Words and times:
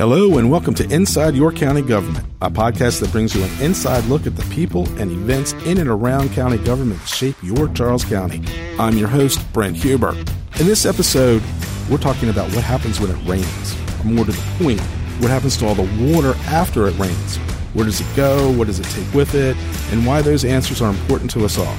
Hello, 0.00 0.38
and 0.38 0.50
welcome 0.50 0.72
to 0.76 0.90
Inside 0.90 1.34
Your 1.34 1.52
County 1.52 1.82
Government, 1.82 2.26
a 2.40 2.50
podcast 2.50 3.00
that 3.00 3.12
brings 3.12 3.34
you 3.34 3.42
an 3.42 3.50
inside 3.60 4.02
look 4.06 4.26
at 4.26 4.34
the 4.34 4.42
people 4.44 4.88
and 4.98 5.12
events 5.12 5.52
in 5.66 5.76
and 5.76 5.90
around 5.90 6.32
county 6.32 6.56
government 6.56 6.98
that 7.00 7.06
shape 7.06 7.36
your 7.42 7.68
Charles 7.74 8.02
County. 8.02 8.42
I'm 8.78 8.96
your 8.96 9.08
host, 9.08 9.40
Brent 9.52 9.76
Huber. 9.76 10.12
In 10.58 10.66
this 10.66 10.86
episode, 10.86 11.42
we're 11.90 11.98
talking 11.98 12.30
about 12.30 12.50
what 12.54 12.64
happens 12.64 12.98
when 12.98 13.10
it 13.10 13.28
rains, 13.28 13.76
or 14.02 14.04
more 14.04 14.24
to 14.24 14.32
the 14.32 14.64
point, 14.64 14.80
what 15.20 15.30
happens 15.30 15.58
to 15.58 15.66
all 15.66 15.74
the 15.74 16.14
water 16.14 16.32
after 16.46 16.88
it 16.88 16.98
rains. 16.98 17.36
Where 17.74 17.84
does 17.84 18.00
it 18.00 18.16
go? 18.16 18.50
What 18.52 18.68
does 18.68 18.80
it 18.80 18.84
take 18.84 19.12
with 19.12 19.34
it? 19.34 19.54
And 19.92 20.06
why 20.06 20.22
those 20.22 20.46
answers 20.46 20.80
are 20.80 20.88
important 20.88 21.30
to 21.32 21.44
us 21.44 21.58
all. 21.58 21.76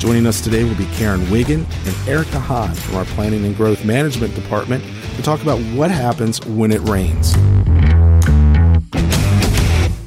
Joining 0.00 0.26
us 0.26 0.40
today 0.40 0.64
will 0.64 0.74
be 0.74 0.86
Karen 0.96 1.20
Wiggen 1.26 1.64
and 1.86 2.08
Erica 2.08 2.40
Hahn 2.40 2.74
from 2.74 2.96
our 2.96 3.04
Planning 3.04 3.44
and 3.44 3.56
Growth 3.56 3.84
Management 3.84 4.34
Department 4.34 4.82
to 5.16 5.22
talk 5.22 5.42
about 5.42 5.58
what 5.76 5.90
happens 5.90 6.44
when 6.46 6.72
it 6.72 6.80
rains. 6.88 7.36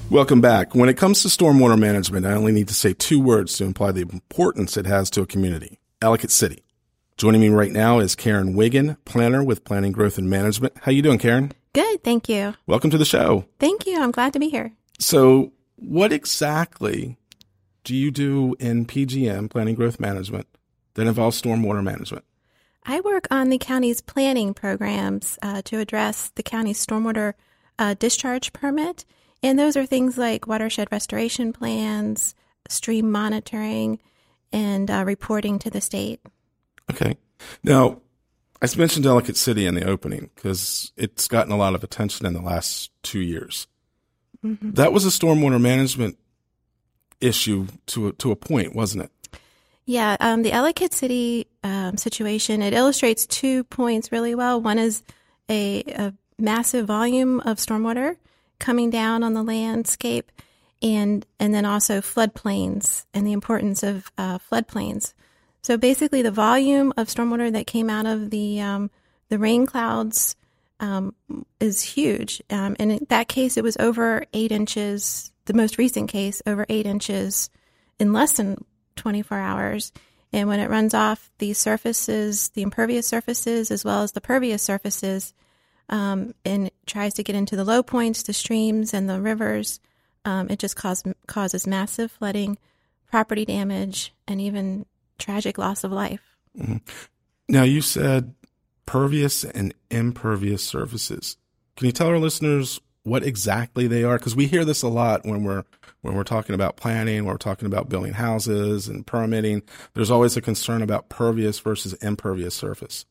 Welcome 0.10 0.40
back. 0.40 0.74
When 0.76 0.88
it 0.88 0.98
comes 0.98 1.22
to 1.24 1.28
stormwater 1.28 1.78
management, 1.78 2.26
I 2.26 2.34
only 2.34 2.52
need 2.52 2.68
to 2.70 2.74
say 2.74 2.94
two 2.94 3.20
words 3.20 3.58
to 3.58 3.66
imply 3.66 3.92
the 3.92 4.02
importance 4.02 4.78
it 4.78 4.86
has 4.86 5.10
to 5.12 5.22
a 5.22 5.26
community 5.26 5.80
Ellicott 6.02 6.32
City. 6.32 6.64
Joining 7.18 7.42
me 7.42 7.50
right 7.50 7.72
now 7.72 8.00
is 8.00 8.16
Karen 8.16 8.56
Wiggen, 8.56 8.98
planner 9.06 9.44
with 9.44 9.64
Planning 9.64 9.92
Growth 9.92 10.18
and 10.18 10.30
Management. 10.30 10.74
How 10.82 10.92
you 10.92 11.02
doing, 11.02 11.18
Karen? 11.18 11.54
Good, 11.74 12.04
thank 12.04 12.30
you. 12.30 12.54
Welcome 12.68 12.90
to 12.92 12.98
the 12.98 13.06
show. 13.06 13.46
Thank 13.60 13.86
you. 13.86 14.00
I'm 14.00 14.12
glad 14.12 14.34
to 14.34 14.40
be 14.40 14.50
here. 14.50 14.72
So, 15.00 15.52
what 15.76 16.14
exactly 16.14 17.18
do 17.84 17.96
you 17.96 18.12
do 18.12 18.56
in 18.60 18.86
PGM, 18.86 19.50
Planning 19.50 19.76
Growth 19.76 20.00
Management, 20.00 20.48
that 20.94 21.08
involves 21.08 21.42
stormwater 21.42 21.84
management? 21.84 22.24
I 22.86 23.02
work 23.02 23.28
on 23.32 23.50
the 23.50 23.58
county's 23.58 24.02
planning 24.02 24.54
programs 24.54 25.40
uh, 25.42 25.62
to 25.66 25.80
address 25.80 26.32
the 26.36 26.44
county's 26.44 26.84
stormwater 26.84 27.34
uh, 27.80 27.96
discharge 27.98 28.54
permit. 28.54 29.06
And 29.42 29.58
those 29.58 29.76
are 29.76 29.86
things 29.86 30.18
like 30.18 30.48
watershed 30.48 30.88
restoration 30.92 31.52
plans, 31.52 32.36
stream 32.70 33.12
monitoring, 33.12 34.00
and 34.52 34.90
uh, 34.90 35.04
reporting 35.06 35.60
to 35.60 35.70
the 35.70 35.82
state. 35.82 36.20
Okay. 36.92 37.18
Now, 37.64 38.02
I 38.62 38.68
mentioned 38.78 39.06
Ellicott 39.06 39.36
City 39.36 39.66
in 39.66 39.76
the 39.76 39.86
opening 39.86 40.30
because 40.36 40.92
it's 40.96 41.28
gotten 41.28 41.52
a 41.52 41.58
lot 41.58 41.76
of 41.76 41.84
attention 41.84 42.26
in 42.26 42.34
the 42.34 42.42
last 42.42 42.92
two 43.04 43.20
years. 43.20 43.68
Mm-hmm. 44.44 44.72
That 44.72 44.94
was 44.94 45.06
a 45.06 45.10
stormwater 45.10 45.60
management 45.60 46.18
issue 47.20 47.68
to 47.88 48.08
a, 48.08 48.14
to 48.14 48.32
a 48.32 48.36
point, 48.36 48.76
wasn't 48.76 49.04
it? 49.04 49.12
Yeah, 49.86 50.18
um, 50.20 50.42
the 50.42 50.52
Ellicott 50.52 50.94
City 50.94 51.48
um, 51.64 51.98
situation 51.98 52.62
it 52.62 52.74
illustrates 52.74 53.28
two 53.28 53.64
points 53.66 54.12
really 54.12 54.34
well. 54.34 54.60
One 54.60 54.80
is 54.80 55.04
a, 55.50 55.84
a, 55.96 56.14
massive 56.38 56.86
volume 56.86 57.40
of 57.42 57.60
stormwater 57.60 58.18
coming 58.60 58.90
down 58.90 59.24
on 59.24 59.34
the 59.34 59.44
landscape, 59.44 60.32
and 60.82 61.26
and 61.40 61.54
then 61.54 61.66
also 61.66 62.02
floodplains 62.02 63.06
and 63.14 63.26
the 63.26 63.32
importance 63.32 63.84
of 63.84 64.12
uh, 64.18 64.40
floodplains. 64.40 65.14
So 65.62 65.78
basically, 65.78 66.22
the 66.22 66.32
volume 66.32 66.92
of 66.98 67.08
stormwater 67.08 67.52
that 67.54 67.68
came 67.68 67.90
out 67.90 68.06
of 68.06 68.32
the 68.32 68.60
um, 68.60 68.90
the 69.30 69.40
rain 69.40 69.66
clouds 69.66 70.36
um, 70.80 71.16
is 71.60 71.82
huge. 71.82 72.42
Um, 72.50 72.76
and 72.80 72.92
in 72.92 73.06
that 73.10 73.28
case, 73.28 73.56
it 73.56 73.64
was 73.64 73.78
over 73.78 74.26
eight 74.34 74.52
inches. 74.52 75.32
The 75.46 75.54
most 75.54 75.78
recent 75.78 76.10
case, 76.10 76.42
over 76.48 76.66
eight 76.70 76.88
inches 76.88 77.50
in 78.00 78.14
less 78.14 78.34
than 78.34 78.58
24 78.96 79.38
hours. 79.38 79.92
And 80.34 80.48
when 80.50 80.60
it 80.60 80.70
runs 80.70 80.94
off 80.94 81.32
the 81.38 81.54
surfaces, 81.54 82.50
the 82.50 82.62
impervious 82.62 83.08
surfaces, 83.08 83.72
as 83.72 83.86
well 83.86 84.02
as 84.02 84.12
the 84.12 84.22
pervious 84.22 84.62
surfaces, 84.62 85.34
um, 85.90 86.34
and 86.44 86.72
tries 86.86 87.14
to 87.16 87.24
get 87.24 87.36
into 87.36 87.56
the 87.56 87.64
low 87.64 87.84
points, 87.84 88.24
the 88.24 88.34
streams, 88.34 88.94
and 88.94 89.10
the 89.10 89.22
rivers, 89.22 89.80
um, 90.26 90.48
it 90.50 90.60
just 90.60 90.76
cause, 90.76 91.04
causes 91.28 91.68
massive 91.68 92.12
flooding, 92.12 92.58
property 93.10 93.46
damage, 93.46 94.14
and 94.28 94.42
even 94.42 94.86
tragic 95.18 95.58
loss 95.58 95.84
of 95.84 95.92
life. 95.92 96.36
Mm-hmm. 96.58 96.78
Now, 97.48 97.64
you 97.64 97.82
said 97.82 98.34
pervious 98.86 99.44
and 99.44 99.74
impervious 99.92 100.64
surfaces. 100.64 101.38
Can 101.76 101.86
you 101.86 101.92
tell 101.92 102.08
our 102.08 102.20
listeners 102.20 102.80
what 103.04 103.24
exactly 103.24 103.88
they 103.88 104.04
are? 104.04 104.18
Because 104.18 104.36
we 104.36 104.48
hear 104.48 104.66
this 104.66 104.82
a 104.82 104.88
lot 104.88 105.26
when 105.26 105.44
we're 105.44 105.64
when 106.06 106.16
we're 106.16 106.24
talking 106.24 106.54
about 106.54 106.78
planning, 106.78 107.26
when 107.26 107.34
we're 107.34 107.38
talking 107.38 107.66
about 107.66 107.90
building 107.90 108.14
houses 108.14 108.88
and 108.88 109.06
permitting. 109.06 109.64
There's 109.94 110.12
always 110.12 110.38
a 110.38 110.42
concern 110.42 110.82
about 110.82 111.10
pervious 111.10 111.60
versus 111.60 111.94
impervious 111.94 112.54
surface. 112.54 113.06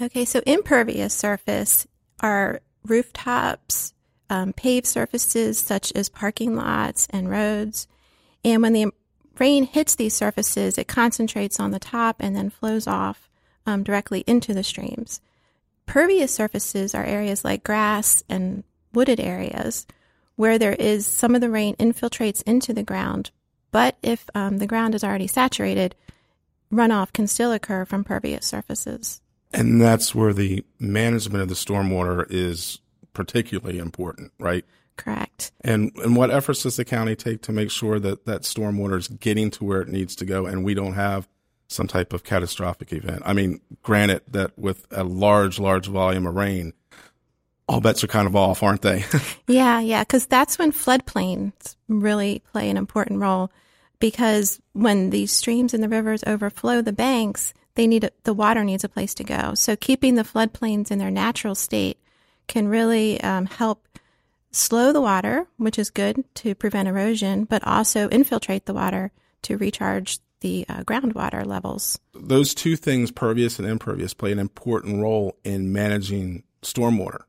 Okay, 0.00 0.24
so 0.24 0.42
impervious 0.46 1.14
surface 1.14 1.86
are 2.20 2.60
rooftops, 2.86 3.94
um, 4.28 4.52
paved 4.52 4.86
surfaces 4.86 5.58
such 5.58 5.92
as 5.94 6.08
parking 6.08 6.54
lots 6.54 7.06
and 7.10 7.30
roads. 7.30 7.88
And 8.44 8.60
when 8.60 8.74
the 8.74 8.92
rain 9.38 9.64
hits 9.64 9.94
these 9.94 10.14
surfaces, 10.14 10.76
it 10.76 10.88
concentrates 10.88 11.58
on 11.58 11.70
the 11.70 11.78
top 11.78 12.16
and 12.20 12.36
then 12.36 12.50
flows 12.50 12.86
off 12.86 13.30
um, 13.66 13.82
directly 13.82 14.24
into 14.26 14.52
the 14.52 14.62
streams. 14.62 15.20
Pervious 15.86 16.34
surfaces 16.34 16.94
are 16.94 17.04
areas 17.04 17.44
like 17.44 17.64
grass 17.64 18.22
and 18.28 18.62
wooded 18.92 19.20
areas 19.20 19.86
where 20.36 20.58
there 20.58 20.74
is 20.74 21.06
some 21.06 21.34
of 21.34 21.40
the 21.40 21.50
rain 21.50 21.76
infiltrates 21.76 22.42
into 22.42 22.72
the 22.72 22.82
ground, 22.82 23.30
but 23.70 23.96
if 24.02 24.28
um, 24.34 24.58
the 24.58 24.66
ground 24.66 24.94
is 24.94 25.04
already 25.04 25.26
saturated, 25.26 25.94
runoff 26.72 27.12
can 27.12 27.26
still 27.26 27.52
occur 27.52 27.84
from 27.84 28.04
pervious 28.04 28.46
surfaces. 28.46 29.20
And 29.52 29.80
that's 29.80 30.14
where 30.14 30.32
the 30.32 30.64
management 30.80 31.42
of 31.42 31.48
the 31.48 31.54
stormwater 31.54 32.26
is 32.28 32.80
particularly 33.12 33.78
important, 33.78 34.32
right? 34.38 34.64
Correct. 34.96 35.52
And 35.62 35.92
and 35.96 36.16
what 36.16 36.30
efforts 36.30 36.62
does 36.62 36.76
the 36.76 36.84
county 36.84 37.16
take 37.16 37.42
to 37.42 37.52
make 37.52 37.70
sure 37.70 37.98
that 37.98 38.26
that 38.26 38.42
stormwater 38.42 38.98
is 38.98 39.08
getting 39.08 39.50
to 39.52 39.64
where 39.64 39.80
it 39.80 39.88
needs 39.88 40.14
to 40.16 40.24
go, 40.24 40.46
and 40.46 40.64
we 40.64 40.74
don't 40.74 40.94
have 40.94 41.28
some 41.68 41.86
type 41.86 42.12
of 42.12 42.22
catastrophic 42.22 42.92
event? 42.92 43.22
I 43.24 43.32
mean, 43.32 43.60
granted 43.82 44.22
that 44.28 44.56
with 44.58 44.86
a 44.90 45.02
large, 45.02 45.58
large 45.58 45.86
volume 45.86 46.26
of 46.26 46.34
rain, 46.34 46.74
all 47.68 47.80
bets 47.80 48.04
are 48.04 48.08
kind 48.08 48.26
of 48.26 48.36
off, 48.36 48.62
aren't 48.62 48.82
they? 48.82 49.04
yeah, 49.46 49.80
yeah, 49.80 50.02
because 50.02 50.26
that's 50.26 50.58
when 50.58 50.72
floodplains 50.72 51.76
really 51.88 52.42
play 52.52 52.68
an 52.68 52.76
important 52.76 53.20
role. 53.20 53.50
Because 54.00 54.60
when 54.72 55.10
these 55.10 55.32
streams 55.32 55.72
and 55.72 55.82
the 55.82 55.88
rivers 55.88 56.24
overflow 56.26 56.82
the 56.82 56.92
banks, 56.92 57.54
they 57.74 57.86
need 57.86 58.04
a, 58.04 58.10
the 58.24 58.34
water 58.34 58.64
needs 58.64 58.84
a 58.84 58.88
place 58.88 59.14
to 59.14 59.24
go. 59.24 59.54
So 59.54 59.76
keeping 59.76 60.14
the 60.14 60.24
floodplains 60.24 60.90
in 60.90 60.98
their 60.98 61.10
natural 61.10 61.54
state 61.54 61.98
can 62.46 62.68
really 62.68 63.20
um, 63.22 63.46
help 63.46 63.86
slow 64.50 64.92
the 64.92 65.00
water, 65.00 65.46
which 65.56 65.78
is 65.78 65.90
good 65.90 66.22
to 66.34 66.54
prevent 66.54 66.88
erosion, 66.88 67.44
but 67.44 67.66
also 67.66 68.08
infiltrate 68.10 68.66
the 68.66 68.74
water 68.74 69.10
to 69.42 69.56
recharge 69.56 70.18
the 70.40 70.66
uh, 70.68 70.82
groundwater 70.82 71.46
levels. 71.46 71.98
Those 72.12 72.52
two 72.52 72.76
things, 72.76 73.10
pervious 73.10 73.58
and 73.58 73.66
impervious, 73.66 74.12
play 74.12 74.32
an 74.32 74.38
important 74.38 75.00
role 75.00 75.38
in 75.44 75.72
managing 75.72 76.42
stormwater 76.62 77.22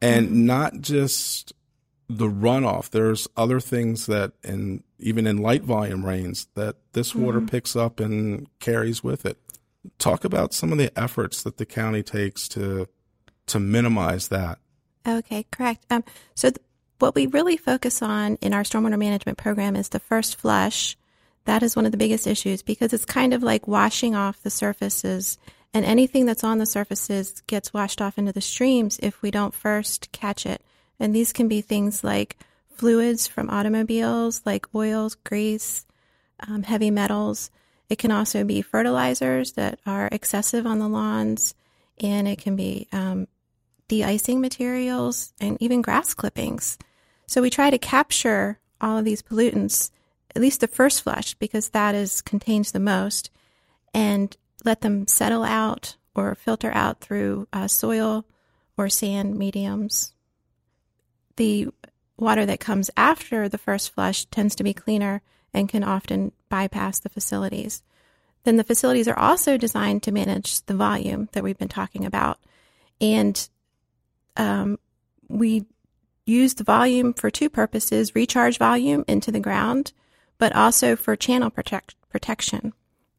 and 0.00 0.28
mm-hmm. 0.28 0.46
not 0.46 0.80
just 0.80 1.52
the 2.08 2.28
runoff. 2.28 2.90
There's 2.90 3.28
other 3.36 3.60
things 3.60 4.06
that, 4.06 4.32
and 4.42 4.82
even 4.98 5.26
in 5.26 5.38
light 5.38 5.62
volume 5.62 6.04
rains, 6.04 6.48
that 6.54 6.76
this 6.92 7.14
water 7.14 7.38
mm-hmm. 7.38 7.48
picks 7.48 7.76
up 7.76 8.00
and 8.00 8.48
carries 8.60 9.04
with 9.04 9.26
it. 9.26 9.38
Talk 9.98 10.24
about 10.24 10.52
some 10.52 10.72
of 10.72 10.78
the 10.78 10.96
efforts 10.98 11.42
that 11.42 11.56
the 11.56 11.66
county 11.66 12.02
takes 12.02 12.48
to 12.48 12.88
to 13.46 13.60
minimize 13.60 14.28
that. 14.28 14.58
Okay, 15.06 15.46
correct. 15.50 15.84
Um, 15.90 16.04
so 16.34 16.50
th- 16.50 16.60
what 16.98 17.14
we 17.14 17.26
really 17.26 17.56
focus 17.56 18.02
on 18.02 18.36
in 18.42 18.52
our 18.52 18.62
stormwater 18.62 18.98
management 18.98 19.38
program 19.38 19.76
is 19.76 19.88
the 19.88 20.00
first 20.00 20.36
flush. 20.36 20.96
That 21.44 21.62
is 21.62 21.74
one 21.74 21.86
of 21.86 21.92
the 21.92 21.98
biggest 21.98 22.26
issues 22.26 22.62
because 22.62 22.92
it's 22.92 23.06
kind 23.06 23.32
of 23.32 23.42
like 23.42 23.66
washing 23.66 24.14
off 24.14 24.42
the 24.42 24.50
surfaces 24.50 25.38
and 25.74 25.84
anything 25.84 26.26
that's 26.26 26.44
on 26.44 26.58
the 26.58 26.66
surfaces 26.66 27.42
gets 27.46 27.74
washed 27.74 28.00
off 28.00 28.18
into 28.18 28.32
the 28.32 28.40
streams 28.40 28.98
if 29.02 29.20
we 29.22 29.30
don't 29.30 29.54
first 29.54 30.10
catch 30.12 30.46
it. 30.46 30.62
And 30.98 31.14
these 31.14 31.32
can 31.32 31.48
be 31.48 31.60
things 31.60 32.02
like 32.02 32.36
fluids 32.74 33.26
from 33.26 33.50
automobiles, 33.50 34.42
like 34.44 34.66
oils, 34.74 35.14
grease, 35.14 35.86
um, 36.46 36.62
heavy 36.62 36.90
metals. 36.90 37.50
It 37.88 37.98
can 37.98 38.10
also 38.10 38.44
be 38.44 38.62
fertilizers 38.62 39.52
that 39.52 39.78
are 39.86 40.08
excessive 40.12 40.66
on 40.66 40.78
the 40.78 40.88
lawns, 40.88 41.54
and 42.00 42.28
it 42.28 42.38
can 42.38 42.56
be 42.56 42.86
um, 42.92 43.26
de-icing 43.88 44.40
materials 44.40 45.32
and 45.40 45.56
even 45.60 45.82
grass 45.82 46.14
clippings. 46.14 46.78
So 47.26 47.42
we 47.42 47.50
try 47.50 47.70
to 47.70 47.78
capture 47.78 48.58
all 48.80 48.98
of 48.98 49.04
these 49.04 49.22
pollutants, 49.22 49.90
at 50.34 50.42
least 50.42 50.60
the 50.60 50.68
first 50.68 51.02
flush, 51.02 51.34
because 51.34 51.70
that 51.70 51.94
is 51.94 52.22
contains 52.22 52.72
the 52.72 52.80
most, 52.80 53.30
and 53.92 54.36
let 54.64 54.80
them 54.80 55.06
settle 55.06 55.44
out 55.44 55.96
or 56.14 56.34
filter 56.34 56.72
out 56.72 57.00
through 57.00 57.46
uh, 57.52 57.68
soil 57.68 58.24
or 58.76 58.88
sand 58.88 59.36
mediums. 59.36 60.12
The 61.36 61.68
water 62.16 62.44
that 62.46 62.60
comes 62.60 62.90
after 62.96 63.48
the 63.48 63.58
first 63.58 63.92
flush 63.92 64.24
tends 64.26 64.54
to 64.56 64.64
be 64.64 64.74
cleaner 64.74 65.22
and 65.54 65.68
can 65.68 65.84
often 65.84 66.32
bypass 66.48 66.98
the 66.98 67.08
facilities. 67.08 67.82
Then 68.44 68.56
the 68.56 68.64
facilities 68.64 69.08
are 69.08 69.18
also 69.18 69.56
designed 69.56 70.02
to 70.04 70.12
manage 70.12 70.62
the 70.62 70.74
volume 70.74 71.28
that 71.32 71.42
we've 71.42 71.58
been 71.58 71.68
talking 71.68 72.04
about. 72.04 72.38
And 73.00 73.48
um, 74.36 74.78
we 75.28 75.66
use 76.24 76.54
the 76.54 76.64
volume 76.64 77.14
for 77.14 77.30
two 77.30 77.48
purposes 77.48 78.14
recharge 78.14 78.58
volume 78.58 79.04
into 79.08 79.32
the 79.32 79.40
ground, 79.40 79.92
but 80.38 80.54
also 80.54 80.96
for 80.96 81.16
channel 81.16 81.50
protect, 81.50 81.94
protection. 82.10 82.72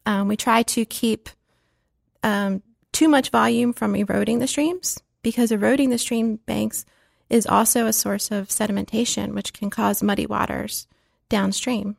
Um, 0.09 0.27
we 0.27 0.35
try 0.35 0.63
to 0.63 0.85
keep 0.85 1.29
um, 2.23 2.63
too 2.91 3.07
much 3.07 3.29
volume 3.29 3.73
from 3.73 3.95
eroding 3.95 4.39
the 4.39 4.47
streams 4.47 4.99
because 5.21 5.51
eroding 5.51 5.91
the 5.91 5.99
stream 5.99 6.37
banks 6.47 6.83
is 7.29 7.45
also 7.45 7.85
a 7.85 7.93
source 7.93 8.31
of 8.31 8.47
sedimentation, 8.47 9.35
which 9.35 9.53
can 9.53 9.69
cause 9.69 10.01
muddy 10.01 10.25
waters 10.25 10.87
downstream. 11.29 11.95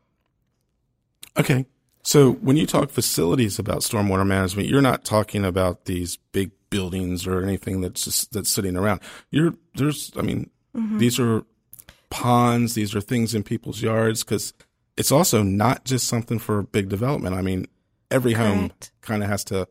Okay. 1.38 1.66
So 2.02 2.32
when 2.32 2.56
you 2.56 2.66
talk 2.66 2.90
facilities 2.90 3.60
about 3.60 3.82
stormwater 3.82 4.26
management, 4.26 4.66
you're 4.66 4.82
not 4.82 5.04
talking 5.04 5.44
about 5.44 5.84
these 5.84 6.16
big 6.32 6.50
buildings 6.68 7.28
or 7.28 7.44
anything 7.44 7.80
that's 7.80 8.02
just 8.02 8.32
that's 8.32 8.50
sitting 8.50 8.76
around. 8.76 9.02
You're 9.30 9.54
there's 9.76 10.10
I 10.16 10.22
mean 10.22 10.50
mm-hmm. 10.76 10.98
these 10.98 11.20
are 11.20 11.44
ponds, 12.10 12.74
these 12.74 12.92
are 12.96 13.00
things 13.00 13.36
in 13.36 13.44
people's 13.44 13.82
yards 13.82 14.24
cuz 14.24 14.52
it's 14.96 15.12
also 15.12 15.44
not 15.44 15.84
just 15.84 16.08
something 16.08 16.40
for 16.40 16.64
big 16.64 16.88
development. 16.88 17.36
I 17.36 17.42
mean, 17.42 17.66
every 18.10 18.32
home 18.32 18.72
kind 19.00 19.22
of 19.22 19.28
has 19.28 19.44
to 19.44 19.68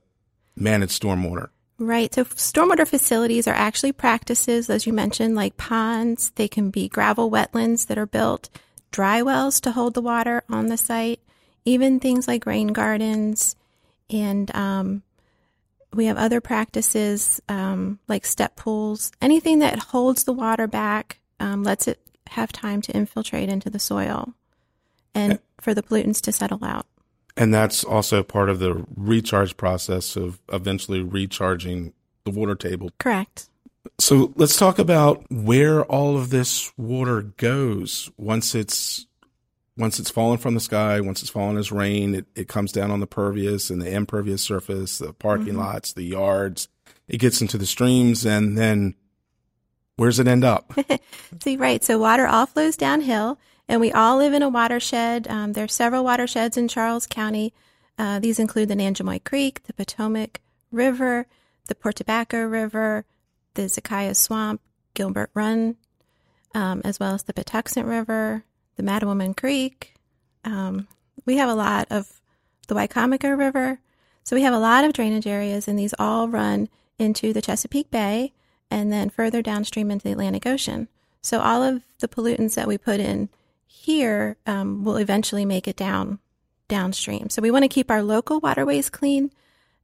manage 0.56 0.97
stormwater. 0.97 1.50
Right. 1.77 2.13
So 2.13 2.25
stormwater 2.25 2.88
facilities 2.88 3.47
are 3.47 3.53
actually 3.53 3.94
practices, 3.94 4.69
as 4.69 4.86
you 4.86 4.91
mentioned, 4.91 5.36
like 5.36 5.56
ponds. 5.56 6.31
They 6.31 6.47
can 6.47 6.71
be 6.71 6.89
gravel 6.89 7.31
wetlands 7.31 7.88
that 7.88 7.97
are 7.97 8.06
built, 8.06 8.50
dry 8.91 9.21
wells 9.21 9.62
to 9.62 9.71
hold 9.71 9.94
the 9.94 10.01
water 10.01 10.44
on 10.50 10.68
the 10.68 10.77
site, 10.77 11.21
even 11.63 12.00
things 12.00 12.27
like 12.27 12.45
rain 12.45 12.68
gardens. 12.68 13.56
And 14.09 14.53
um, 14.53 15.03
we 15.94 16.06
have 16.06 16.18
other 16.18 16.41
practices 16.41 17.41
um, 17.47 18.00
like 18.09 18.25
step 18.25 18.57
pools, 18.57 19.12
anything 19.21 19.59
that 19.59 19.80
holds 19.80 20.25
the 20.25 20.33
water 20.33 20.68
back, 20.68 21.19
um, 21.39 21.63
lets 21.63 21.88
it 21.88 22.00
have 22.31 22.51
time 22.51 22.81
to 22.81 22.91
infiltrate 22.91 23.50
into 23.50 23.69
the 23.69 23.80
soil 23.80 24.33
and 25.15 25.39
for 25.62 25.74
the 25.74 25.81
pollutants 25.81 26.21
to 26.21 26.31
settle 26.31 26.63
out. 26.63 26.86
And 27.39 27.53
that's 27.53 27.86
also 27.86 28.21
part 28.21 28.50
of 28.50 28.59
the 28.59 28.86
recharge 28.97 29.56
process 29.56 30.18
of 30.18 30.41
eventually 30.51 31.01
recharging 31.01 31.94
the 32.25 32.31
water 32.31 32.53
table. 32.53 32.91
Correct. 33.00 33.50
So 33.97 34.33
let's 34.36 34.57
talk 34.57 34.77
about 34.77 35.24
where 35.31 35.86
all 35.86 36.18
of 36.18 36.31
this 36.31 36.74
water 36.77 37.21
goes 37.21 38.12
once 38.18 38.53
it's 38.56 39.07
once 39.77 40.00
it's 40.00 40.09
fallen 40.09 40.38
from 40.38 40.53
the 40.53 40.59
sky, 40.59 41.00
once 41.00 41.21
it's 41.21 41.31
fallen 41.31 41.56
as 41.56 41.71
rain, 41.71 42.13
it, 42.13 42.25
it 42.36 42.50
comes 42.50 42.74
down 42.74 42.91
on 42.91 43.00
the 43.00 43.07
pervious 43.07 43.69
and 43.69 43.81
the 43.81 43.89
impervious 43.89 44.41
surface, 44.41 44.97
the 44.97 45.13
parking 45.13 45.53
mm-hmm. 45.53 45.59
lots, 45.59 45.94
the 45.94 46.03
yards. 46.03 46.68
It 47.07 47.19
gets 47.19 47.39
into 47.39 47.57
the 47.57 47.65
streams 47.65 48.25
and 48.25 48.57
then 48.57 48.95
where's 49.95 50.19
it 50.19 50.27
end 50.27 50.44
up? 50.44 50.74
See, 51.41 51.56
right. 51.56 51.81
So 51.81 51.97
water 51.97 52.27
all 52.27 52.47
flows 52.47 52.75
downhill 52.75 53.39
and 53.69 53.80
we 53.80 53.92
all 53.92 54.18
live 54.18 54.33
in 54.33 54.42
a 54.42 54.50
watershed. 54.50 55.27
Um, 55.27 55.54
there 55.54 55.63
are 55.63 55.69
several 55.69 56.04
watersheds 56.04 56.57
in 56.57 56.68
Charles 56.68 57.06
County. 57.06 57.54
Uh, 58.00 58.19
these 58.19 58.39
include 58.39 58.68
the 58.68 58.75
Nanjemoy 58.75 59.24
Creek, 59.24 59.62
the 59.63 59.74
Potomac 59.74 60.42
River, 60.71 61.27
the 61.68 61.75
Port 61.75 61.95
Tobacco 61.95 62.44
River, 62.45 63.06
the 63.54 63.63
Zakiah 63.63 64.16
Swamp, 64.16 64.60
Gilbert 64.95 65.30
Run, 65.36 65.75
um, 66.56 66.81
as 66.83 67.00
well 67.00 67.13
as 67.13 67.24
the 67.24 67.33
Patuxent 67.33 67.88
River, 67.88 68.44
the 68.75 68.83
Mattawoman 68.83 69.38
Creek. 69.38 69.94
Um, 70.44 70.88
we 71.25 71.38
have 71.38 71.50
a 71.50 71.56
lot 71.56 71.88
of 71.92 72.19
the 72.68 72.75
Wicomico 72.75 73.38
River. 73.38 73.80
So 74.24 74.36
we 74.36 74.42
have 74.42 74.54
a 74.54 74.60
lot 74.60 74.83
of 74.83 74.94
drainage 74.94 75.27
areas, 75.27 75.68
and 75.68 75.77
these 75.77 75.94
all 76.00 76.27
run 76.27 76.69
into 76.98 77.33
the 77.33 77.42
Chesapeake 77.42 77.92
Bay 77.92 78.33
and 78.72 78.92
then 78.92 79.10
further 79.10 79.42
downstream 79.42 79.92
into 79.92 80.04
the 80.04 80.12
Atlantic 80.12 80.48
Ocean. 80.48 80.88
So 81.22 81.39
all 81.39 81.62
of 81.62 81.83
the 82.00 82.07
pollutants 82.07 82.56
that 82.56 82.68
we 82.68 82.77
put 82.77 83.00
in 83.00 83.30
here 83.69 84.36
um, 84.45 84.83
will 84.83 84.98
eventually 84.98 85.45
make 85.45 85.68
it 85.68 85.75
down 85.75 86.19
downstream. 86.68 87.30
So 87.30 87.42
we 87.42 87.51
want 87.51 87.63
to 87.63 87.69
keep 87.69 87.89
our 87.89 88.04
local 88.04 88.39
waterways 88.39 88.89
clean 88.89 89.31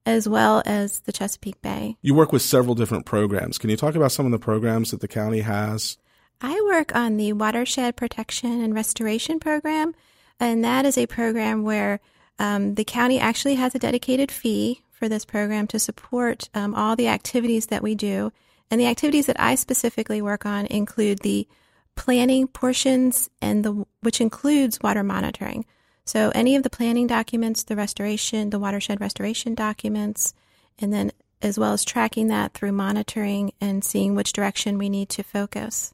as 0.05 0.27
well 0.27 0.61
as 0.65 1.01
the 1.01 1.11
Chesapeake 1.11 1.61
Bay. 1.61 1.97
You 2.01 2.13
work 2.13 2.31
with 2.31 2.41
several 2.41 2.75
different 2.75 3.05
programs. 3.05 3.57
Can 3.57 3.69
you 3.69 3.77
talk 3.77 3.95
about 3.95 4.11
some 4.11 4.25
of 4.25 4.31
the 4.31 4.39
programs 4.39 4.91
that 4.91 5.01
the 5.01 5.07
county 5.07 5.41
has? 5.41 5.97
I 6.41 6.61
work 6.67 6.95
on 6.95 7.17
the 7.17 7.33
Watershed 7.33 7.95
Protection 7.95 8.61
and 8.61 8.75
Restoration 8.75 9.39
Program, 9.39 9.95
and 10.39 10.63
that 10.63 10.85
is 10.85 10.97
a 10.97 11.07
program 11.07 11.63
where 11.63 11.99
um, 12.37 12.75
the 12.75 12.83
county 12.83 13.19
actually 13.19 13.55
has 13.55 13.73
a 13.73 13.79
dedicated 13.79 14.31
fee 14.31 14.83
for 14.91 15.07
this 15.07 15.25
program 15.25 15.67
to 15.67 15.79
support 15.79 16.49
um, 16.53 16.75
all 16.75 16.95
the 16.95 17.07
activities 17.07 17.67
that 17.67 17.83
we 17.83 17.95
do. 17.95 18.31
And 18.69 18.81
the 18.81 18.87
activities 18.87 19.27
that 19.27 19.39
I 19.39 19.55
specifically 19.55 20.21
work 20.21 20.45
on 20.45 20.65
include 20.67 21.19
the 21.19 21.47
planning 21.95 22.47
portions 22.47 23.29
and 23.41 23.63
the 23.63 23.85
which 24.01 24.21
includes 24.21 24.79
water 24.81 25.03
monitoring. 25.03 25.65
So 26.05 26.31
any 26.35 26.55
of 26.55 26.63
the 26.63 26.69
planning 26.69 27.07
documents, 27.07 27.63
the 27.63 27.75
restoration, 27.75 28.51
the 28.51 28.59
watershed 28.59 29.01
restoration 29.01 29.55
documents, 29.55 30.33
and 30.77 30.93
then 30.93 31.11
as 31.41 31.57
well 31.57 31.73
as 31.73 31.83
tracking 31.83 32.27
that 32.27 32.53
through 32.53 32.71
monitoring 32.71 33.51
and 33.59 33.83
seeing 33.83 34.15
which 34.15 34.33
direction 34.33 34.77
we 34.77 34.89
need 34.89 35.09
to 35.09 35.23
focus 35.23 35.93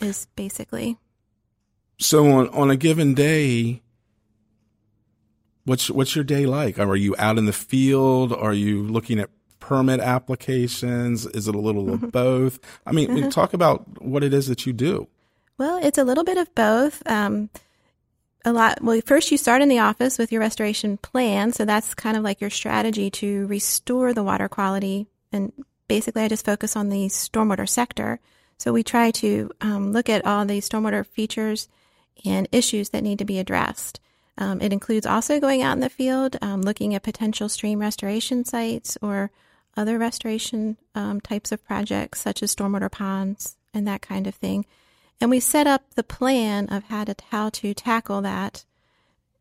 is 0.00 0.26
basically. 0.36 0.96
So 1.98 2.30
on 2.30 2.48
on 2.48 2.70
a 2.70 2.76
given 2.76 3.14
day, 3.14 3.82
what's 5.64 5.90
what's 5.90 6.14
your 6.16 6.24
day 6.24 6.46
like? 6.46 6.78
Are 6.78 6.96
you 6.96 7.14
out 7.18 7.38
in 7.38 7.46
the 7.46 7.52
field? 7.52 8.32
Are 8.32 8.54
you 8.54 8.82
looking 8.82 9.18
at 9.18 9.30
permit 9.60 10.00
applications? 10.00 11.26
Is 11.26 11.46
it 11.46 11.54
a 11.54 11.60
little 11.60 11.92
of 11.92 12.00
mm-hmm. 12.00 12.08
both? 12.08 12.58
I 12.86 12.92
mean, 12.92 13.10
uh-huh. 13.10 13.30
talk 13.30 13.54
about 13.54 14.02
what 14.02 14.24
it 14.24 14.34
is 14.34 14.48
that 14.48 14.66
you 14.66 14.72
do. 14.72 15.08
Well, 15.62 15.78
it's 15.80 15.98
a 15.98 16.02
little 16.02 16.24
bit 16.24 16.38
of 16.38 16.52
both. 16.56 17.08
Um, 17.08 17.48
a 18.44 18.52
lot. 18.52 18.82
Well, 18.82 19.00
first 19.06 19.30
you 19.30 19.38
start 19.38 19.62
in 19.62 19.68
the 19.68 19.78
office 19.78 20.18
with 20.18 20.32
your 20.32 20.40
restoration 20.40 20.96
plan, 20.96 21.52
so 21.52 21.64
that's 21.64 21.94
kind 21.94 22.16
of 22.16 22.24
like 22.24 22.40
your 22.40 22.50
strategy 22.50 23.10
to 23.10 23.46
restore 23.46 24.12
the 24.12 24.24
water 24.24 24.48
quality. 24.48 25.06
And 25.30 25.52
basically, 25.86 26.22
I 26.22 26.26
just 26.26 26.44
focus 26.44 26.74
on 26.74 26.88
the 26.88 27.06
stormwater 27.06 27.68
sector. 27.68 28.18
So 28.58 28.72
we 28.72 28.82
try 28.82 29.12
to 29.12 29.52
um, 29.60 29.92
look 29.92 30.08
at 30.08 30.26
all 30.26 30.44
the 30.44 30.58
stormwater 30.58 31.06
features 31.06 31.68
and 32.24 32.48
issues 32.50 32.88
that 32.88 33.04
need 33.04 33.20
to 33.20 33.24
be 33.24 33.38
addressed. 33.38 34.00
Um, 34.38 34.60
it 34.60 34.72
includes 34.72 35.06
also 35.06 35.38
going 35.38 35.62
out 35.62 35.74
in 35.74 35.80
the 35.80 35.88
field, 35.88 36.38
um, 36.42 36.62
looking 36.62 36.92
at 36.96 37.04
potential 37.04 37.48
stream 37.48 37.78
restoration 37.78 38.44
sites 38.44 38.98
or 39.00 39.30
other 39.76 39.96
restoration 39.96 40.76
um, 40.96 41.20
types 41.20 41.52
of 41.52 41.64
projects, 41.64 42.20
such 42.20 42.42
as 42.42 42.52
stormwater 42.52 42.90
ponds 42.90 43.56
and 43.72 43.86
that 43.86 44.02
kind 44.02 44.26
of 44.26 44.34
thing. 44.34 44.66
And 45.22 45.30
we 45.30 45.38
set 45.38 45.68
up 45.68 45.84
the 45.94 46.02
plan 46.02 46.66
of 46.66 46.82
how 46.86 47.04
to 47.04 47.14
how 47.30 47.48
to 47.50 47.72
tackle 47.74 48.22
that 48.22 48.64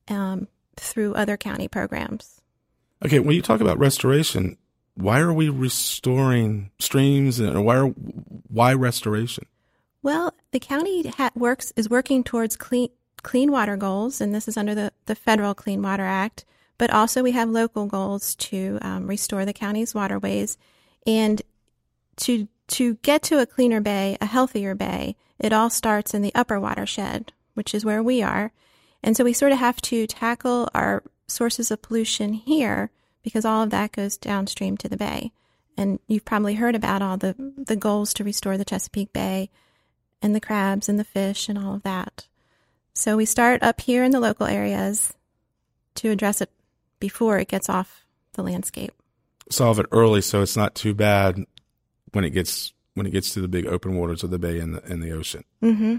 um, 0.08 0.48
through 0.76 1.16
other 1.16 1.38
county 1.38 1.68
programs. 1.68 2.40
Okay, 3.04 3.18
when 3.18 3.36
you 3.36 3.42
talk 3.42 3.62
about 3.62 3.80
restoration, 3.80 4.60
why 4.94 5.20
are 5.22 5.34
we 5.34 5.50
restoring 5.50 6.70
streams, 6.78 7.40
and 7.40 7.66
why 7.66 7.78
are, 7.78 7.88
why 7.88 8.76
restoration? 8.76 9.48
Well, 10.04 10.36
the 10.52 10.60
county 10.60 11.08
ha- 11.08 11.32
works 11.34 11.74
is 11.76 11.90
working 11.90 12.24
towards 12.24 12.56
clean 12.56 12.90
clean 13.24 13.52
water 13.52 13.76
goals, 13.76 14.22
and 14.22 14.36
this 14.36 14.48
is 14.48 14.58
under 14.58 14.76
the, 14.76 14.94
the 15.08 15.16
federal 15.16 15.56
Clean 15.56 15.82
Water 15.82 16.06
Act. 16.06 16.46
But 16.78 16.92
also, 16.92 17.24
we 17.24 17.32
have 17.32 17.50
local 17.50 17.88
goals 17.88 18.36
to 18.36 18.78
um, 18.84 19.08
restore 19.08 19.46
the 19.46 19.54
county's 19.54 19.96
waterways, 19.96 20.60
and 21.08 21.42
to 22.18 22.48
to 22.72 22.96
get 22.96 23.22
to 23.24 23.40
a 23.40 23.46
cleaner 23.46 23.82
bay, 23.82 24.18
a 24.22 24.26
healthier 24.26 24.76
bay, 24.76 25.16
it 25.40 25.54
all 25.54 25.70
starts 25.70 26.14
in 26.14 26.22
the 26.22 26.34
upper 26.36 26.60
watershed, 26.60 27.34
which 27.54 27.74
is 27.74 27.86
where 27.86 28.02
we 28.02 28.22
are. 28.22 28.52
And 29.04 29.18
so 29.18 29.24
we 29.24 29.34
sort 29.34 29.52
of 29.52 29.58
have 29.58 29.82
to 29.82 30.08
tackle 30.08 30.70
our 30.74 31.04
sources 31.28 31.72
of 31.72 31.82
pollution 31.82 32.34
here 32.34 32.92
because 33.24 33.46
all 33.46 33.64
of 33.64 33.70
that 33.72 33.92
goes 33.92 34.18
downstream 34.18 34.78
to 34.78 34.90
the 34.90 34.98
bay. 34.98 35.32
And 35.78 36.00
you've 36.08 36.26
probably 36.26 36.56
heard 36.56 36.76
about 36.76 37.02
all 37.02 37.18
the, 37.18 37.36
the 37.58 37.76
goals 37.76 38.14
to 38.16 38.24
restore 38.24 38.58
the 38.58 38.66
Chesapeake 38.66 39.14
Bay 39.14 39.50
and 40.22 40.36
the 40.36 40.42
crabs 40.42 40.88
and 40.88 41.00
the 41.00 41.04
fish 41.04 41.50
and 41.50 41.58
all 41.58 41.76
of 41.76 41.84
that. 41.84 42.28
So 42.94 43.18
we 43.18 43.26
start 43.26 43.64
up 43.64 43.82
here 43.82 44.04
in 44.04 44.12
the 44.12 44.20
local 44.20 44.48
areas 44.48 45.14
to 45.96 46.10
address 46.10 46.42
it 46.42 46.52
before 47.00 47.40
it 47.40 47.48
gets 47.48 47.70
off 47.70 48.06
the 48.34 48.44
landscape. 48.44 48.92
Solve 49.50 49.80
it 49.80 49.88
early 49.92 50.22
so 50.22 50.42
it's 50.42 50.58
not 50.58 50.76
too 50.76 50.94
bad 50.94 51.46
when 52.12 52.24
it 52.24 52.32
gets 52.32 52.74
when 52.94 53.06
it 53.06 53.12
gets 53.12 53.34
to 53.34 53.42
the 53.42 53.48
big 53.48 53.66
open 53.66 53.96
waters 53.96 54.24
of 54.24 54.32
the 54.32 54.40
bay 54.40 54.60
and 54.60 54.76
the, 54.76 54.84
and 54.84 55.02
the 55.02 55.12
ocean. 55.12 55.44
Mm-hmm. 55.64 55.98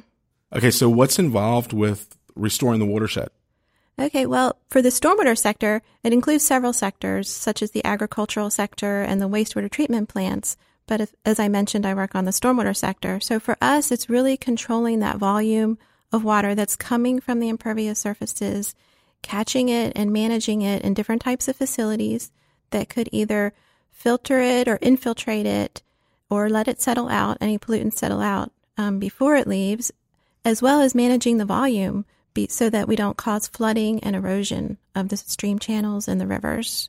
Okay, 0.52 0.70
so 0.70 0.90
what's 0.90 1.18
involved 1.18 1.72
with 1.72 2.18
restoring 2.34 2.80
the 2.80 2.86
watershed? 2.86 3.30
Okay, 3.98 4.26
well, 4.26 4.56
for 4.68 4.82
the 4.82 4.88
stormwater 4.88 5.36
sector, 5.36 5.82
it 6.02 6.12
includes 6.12 6.44
several 6.44 6.72
sectors, 6.72 7.30
such 7.30 7.62
as 7.62 7.70
the 7.70 7.84
agricultural 7.84 8.50
sector 8.50 9.02
and 9.02 9.20
the 9.20 9.28
wastewater 9.28 9.70
treatment 9.70 10.08
plants. 10.08 10.56
But 10.86 11.00
if, 11.00 11.14
as 11.24 11.38
I 11.38 11.48
mentioned, 11.48 11.86
I 11.86 11.94
work 11.94 12.14
on 12.14 12.24
the 12.24 12.30
stormwater 12.30 12.76
sector. 12.76 13.20
So 13.20 13.38
for 13.38 13.56
us, 13.60 13.90
it's 13.90 14.10
really 14.10 14.36
controlling 14.36 14.98
that 15.00 15.18
volume 15.18 15.78
of 16.10 16.24
water 16.24 16.54
that's 16.54 16.76
coming 16.76 17.20
from 17.20 17.40
the 17.40 17.48
impervious 17.48 17.98
surfaces, 17.98 18.74
catching 19.22 19.68
it 19.68 19.92
and 19.94 20.12
managing 20.12 20.62
it 20.62 20.82
in 20.82 20.94
different 20.94 21.22
types 21.22 21.48
of 21.48 21.56
facilities 21.56 22.30
that 22.70 22.88
could 22.88 23.08
either 23.12 23.52
filter 23.90 24.40
it 24.40 24.68
or 24.68 24.78
infiltrate 24.82 25.46
it 25.46 25.82
or 26.32 26.48
let 26.48 26.66
it 26.66 26.80
settle 26.80 27.10
out, 27.10 27.36
any 27.42 27.58
pollutants 27.58 27.98
settle 27.98 28.22
out 28.22 28.50
um, 28.78 28.98
before 28.98 29.36
it 29.36 29.46
leaves, 29.46 29.92
as 30.46 30.62
well 30.62 30.80
as 30.80 30.94
managing 30.94 31.36
the 31.36 31.44
volume 31.44 32.06
be, 32.32 32.48
so 32.48 32.70
that 32.70 32.88
we 32.88 32.96
don't 32.96 33.18
cause 33.18 33.48
flooding 33.48 34.02
and 34.02 34.16
erosion 34.16 34.78
of 34.94 35.10
the 35.10 35.18
stream 35.18 35.58
channels 35.58 36.08
and 36.08 36.18
the 36.18 36.26
rivers. 36.26 36.88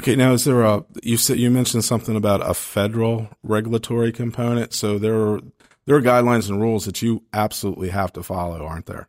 Okay, 0.00 0.16
now 0.16 0.32
is 0.32 0.44
there 0.44 0.62
a 0.62 0.82
you 1.02 1.18
said 1.18 1.38
you 1.38 1.50
mentioned 1.50 1.84
something 1.84 2.16
about 2.16 2.40
a 2.40 2.54
federal 2.54 3.28
regulatory 3.42 4.10
component? 4.10 4.72
So 4.72 4.98
there 4.98 5.20
are 5.20 5.40
there 5.84 5.96
are 5.96 6.00
guidelines 6.00 6.48
and 6.48 6.62
rules 6.62 6.86
that 6.86 7.02
you 7.02 7.22
absolutely 7.34 7.90
have 7.90 8.10
to 8.14 8.22
follow, 8.22 8.64
aren't 8.64 8.86
there? 8.86 9.06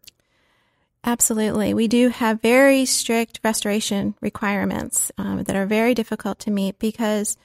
Absolutely. 1.06 1.74
We 1.74 1.88
do 1.88 2.10
have 2.10 2.42
very 2.42 2.84
strict 2.84 3.40
restoration 3.46 4.14
requirements 4.20 5.10
um, 5.18 5.44
that 5.44 5.56
are 5.56 5.66
very 5.66 5.94
difficult 5.94 6.40
to 6.40 6.52
meet 6.52 6.78
because 6.80 7.38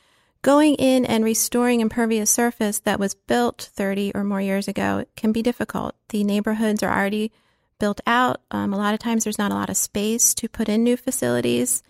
going 0.47 0.77
in 0.77 1.05
and 1.05 1.25
restoring 1.25 1.81
impervious 1.81 2.31
surface 2.31 2.79
that 2.79 3.01
was 3.01 3.15
built 3.15 3.69
30 3.75 4.13
or 4.15 4.23
more 4.23 4.41
years 4.41 4.69
ago 4.69 5.05
can 5.17 5.33
be 5.33 5.43
difficult. 5.43 5.97
The 6.11 6.23
neighborhoods 6.23 6.85
are 6.85 6.97
already 6.97 7.33
built 7.81 8.01
out. 8.07 8.41
Um, 8.53 8.73
a 8.73 8.77
lot 8.77 8.95
of 8.95 9.01
times 9.01 9.25
there's 9.25 9.41
not 9.41 9.51
a 9.51 9.57
lot 9.57 9.71
of 9.71 9.77
space 9.77 10.35
to 10.35 10.49
put 10.49 10.69
in 10.69 10.85
new 10.85 10.97
facilities. 10.97 11.83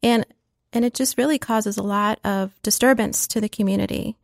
And 0.00 0.24
and 0.72 0.84
it 0.84 0.94
just 0.94 1.18
really 1.18 1.40
causes 1.40 1.76
a 1.76 1.82
lot 1.82 2.20
of 2.22 2.52
disturbance 2.62 3.26
to 3.28 3.40
the 3.40 3.48
community. 3.48 4.16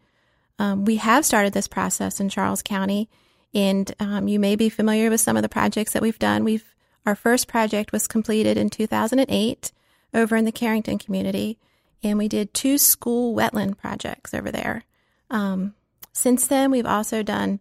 Um, 0.60 0.84
we 0.84 0.96
have 0.96 1.24
started 1.24 1.52
this 1.52 1.66
process 1.66 2.20
in 2.20 2.28
Charles 2.28 2.62
County, 2.62 3.08
and 3.54 3.92
um, 3.98 4.28
you 4.28 4.38
may 4.38 4.54
be 4.54 4.68
familiar 4.68 5.10
with 5.10 5.20
some 5.20 5.36
of 5.36 5.42
the 5.42 5.48
projects 5.48 5.94
that 5.94 6.02
we've 6.02 6.18
done. 6.20 6.44
We've 6.44 6.76
our 7.04 7.16
first 7.16 7.48
project 7.48 7.90
was 7.90 8.06
completed 8.06 8.56
in 8.56 8.70
2008 8.70 9.72
over 10.12 10.36
in 10.36 10.44
the 10.44 10.52
Carrington 10.52 10.98
community, 10.98 11.58
and 12.04 12.18
we 12.18 12.28
did 12.28 12.54
two 12.54 12.78
school 12.78 13.34
wetland 13.34 13.78
projects 13.78 14.34
over 14.34 14.52
there. 14.52 14.84
Um, 15.30 15.74
since 16.12 16.46
then, 16.46 16.70
we've 16.70 16.86
also 16.86 17.22
done 17.22 17.60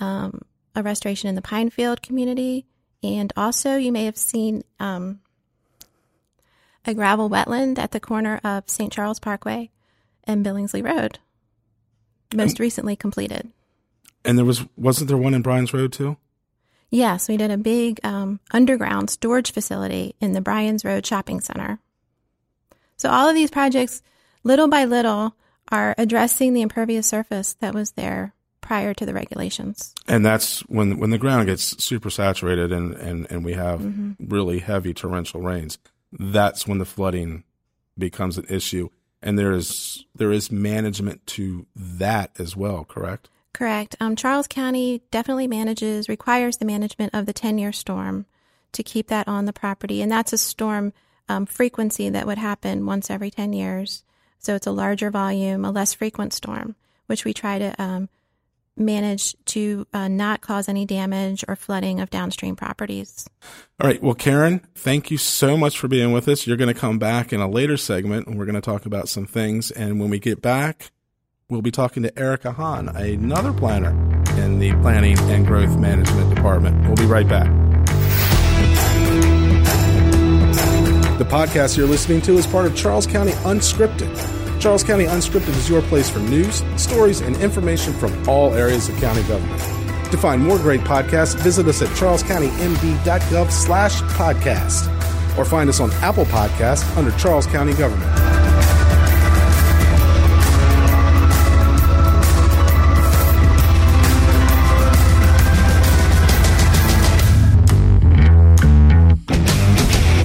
um, 0.00 0.42
a 0.74 0.82
restoration 0.82 1.28
in 1.28 1.34
the 1.34 1.42
Pinefield 1.42 2.02
community, 2.02 2.66
and 3.02 3.32
also 3.36 3.76
you 3.76 3.92
may 3.92 4.06
have 4.06 4.16
seen 4.16 4.64
um, 4.80 5.20
a 6.84 6.94
gravel 6.94 7.30
wetland 7.30 7.78
at 7.78 7.92
the 7.92 8.00
corner 8.00 8.40
of 8.42 8.68
St. 8.68 8.92
Charles 8.92 9.20
Parkway 9.20 9.70
and 10.24 10.44
Billingsley 10.44 10.82
Road, 10.82 11.18
most 12.34 12.58
recently 12.58 12.96
completed. 12.96 13.52
And 14.24 14.38
there 14.38 14.44
was 14.44 14.64
wasn't 14.76 15.08
there 15.08 15.18
one 15.18 15.34
in 15.34 15.42
Bryan's 15.42 15.74
Road 15.74 15.92
too? 15.92 16.16
Yes, 16.90 17.28
we 17.28 17.36
did 17.36 17.50
a 17.50 17.58
big 17.58 18.00
um, 18.04 18.40
underground 18.52 19.10
storage 19.10 19.52
facility 19.52 20.14
in 20.20 20.32
the 20.32 20.40
Bryan's 20.40 20.84
Road 20.84 21.04
Shopping 21.04 21.40
Center. 21.40 21.80
So 22.96 23.10
all 23.10 23.28
of 23.28 23.34
these 23.34 23.50
projects, 23.50 24.02
little 24.42 24.68
by 24.68 24.84
little, 24.84 25.36
are 25.70 25.94
addressing 25.98 26.52
the 26.52 26.62
impervious 26.62 27.06
surface 27.06 27.54
that 27.54 27.74
was 27.74 27.92
there 27.92 28.34
prior 28.60 28.94
to 28.94 29.04
the 29.04 29.12
regulations. 29.12 29.94
And 30.08 30.24
that's 30.24 30.60
when 30.62 30.98
when 30.98 31.10
the 31.10 31.18
ground 31.18 31.46
gets 31.46 31.82
super 31.82 32.10
saturated 32.10 32.72
and, 32.72 32.94
and, 32.94 33.26
and 33.30 33.44
we 33.44 33.52
have 33.52 33.80
mm-hmm. 33.80 34.12
really 34.26 34.58
heavy 34.58 34.94
torrential 34.94 35.42
rains. 35.42 35.78
That's 36.12 36.66
when 36.66 36.78
the 36.78 36.84
flooding 36.84 37.44
becomes 37.98 38.38
an 38.38 38.46
issue. 38.48 38.88
And 39.22 39.38
there 39.38 39.52
is 39.52 40.04
there 40.14 40.32
is 40.32 40.50
management 40.50 41.26
to 41.28 41.66
that 41.74 42.30
as 42.38 42.56
well, 42.56 42.84
correct? 42.84 43.28
Correct. 43.54 43.94
Um, 44.00 44.16
Charles 44.16 44.48
County 44.48 45.02
definitely 45.10 45.46
manages, 45.46 46.08
requires 46.08 46.56
the 46.56 46.64
management 46.64 47.14
of 47.14 47.24
the 47.24 47.32
10 47.32 47.56
year 47.56 47.72
storm 47.72 48.26
to 48.72 48.82
keep 48.82 49.06
that 49.08 49.28
on 49.28 49.44
the 49.44 49.52
property. 49.52 50.02
And 50.02 50.10
that's 50.10 50.32
a 50.32 50.38
storm 50.38 50.92
um, 51.28 51.46
frequency 51.46 52.08
that 52.10 52.26
would 52.26 52.38
happen 52.38 52.86
once 52.86 53.10
every 53.10 53.30
10 53.30 53.52
years. 53.52 54.02
So 54.38 54.54
it's 54.54 54.66
a 54.66 54.72
larger 54.72 55.10
volume, 55.10 55.64
a 55.64 55.70
less 55.70 55.94
frequent 55.94 56.32
storm, 56.32 56.76
which 57.06 57.24
we 57.24 57.32
try 57.32 57.58
to 57.58 57.82
um, 57.82 58.08
manage 58.76 59.36
to 59.46 59.86
uh, 59.92 60.08
not 60.08 60.40
cause 60.40 60.68
any 60.68 60.84
damage 60.84 61.44
or 61.48 61.56
flooding 61.56 62.00
of 62.00 62.10
downstream 62.10 62.56
properties. 62.56 63.28
All 63.80 63.88
right. 63.88 64.02
Well, 64.02 64.14
Karen, 64.14 64.60
thank 64.74 65.10
you 65.10 65.18
so 65.18 65.56
much 65.56 65.78
for 65.78 65.88
being 65.88 66.12
with 66.12 66.28
us. 66.28 66.46
You're 66.46 66.56
going 66.56 66.72
to 66.72 66.78
come 66.78 66.98
back 66.98 67.32
in 67.32 67.40
a 67.40 67.48
later 67.48 67.76
segment 67.76 68.26
and 68.26 68.38
we're 68.38 68.46
going 68.46 68.54
to 68.54 68.60
talk 68.60 68.86
about 68.86 69.08
some 69.08 69.26
things. 69.26 69.70
And 69.70 70.00
when 70.00 70.10
we 70.10 70.18
get 70.18 70.42
back, 70.42 70.90
we'll 71.48 71.62
be 71.62 71.70
talking 71.70 72.02
to 72.02 72.18
Erica 72.18 72.52
Hahn, 72.52 72.88
another 72.88 73.52
planner 73.52 73.90
in 74.38 74.58
the 74.58 74.72
Planning 74.82 75.18
and 75.30 75.46
Growth 75.46 75.78
Management 75.78 76.34
Department. 76.34 76.86
We'll 76.86 76.96
be 76.96 77.06
right 77.06 77.28
back. 77.28 77.63
The 81.18 81.24
podcast 81.24 81.76
you're 81.76 81.86
listening 81.86 82.20
to 82.22 82.32
is 82.38 82.44
part 82.44 82.66
of 82.66 82.74
Charles 82.74 83.06
County 83.06 83.30
Unscripted. 83.44 84.60
Charles 84.60 84.82
County 84.82 85.04
Unscripted 85.04 85.50
is 85.50 85.68
your 85.68 85.80
place 85.82 86.10
for 86.10 86.18
news, 86.18 86.64
stories, 86.76 87.20
and 87.20 87.36
information 87.36 87.92
from 87.92 88.28
all 88.28 88.52
areas 88.52 88.88
of 88.88 88.96
county 88.96 89.22
government. 89.28 89.60
To 90.10 90.16
find 90.18 90.42
more 90.42 90.58
great 90.58 90.80
podcasts, 90.80 91.36
visit 91.40 91.68
us 91.68 91.82
at 91.82 91.88
charlescountymd.gov 91.90 93.52
slash 93.52 94.02
podcast 94.02 94.88
or 95.38 95.44
find 95.44 95.70
us 95.70 95.78
on 95.78 95.92
Apple 96.02 96.24
Podcasts 96.24 96.96
under 96.96 97.12
Charles 97.12 97.46
County 97.46 97.74
Government. 97.74 98.10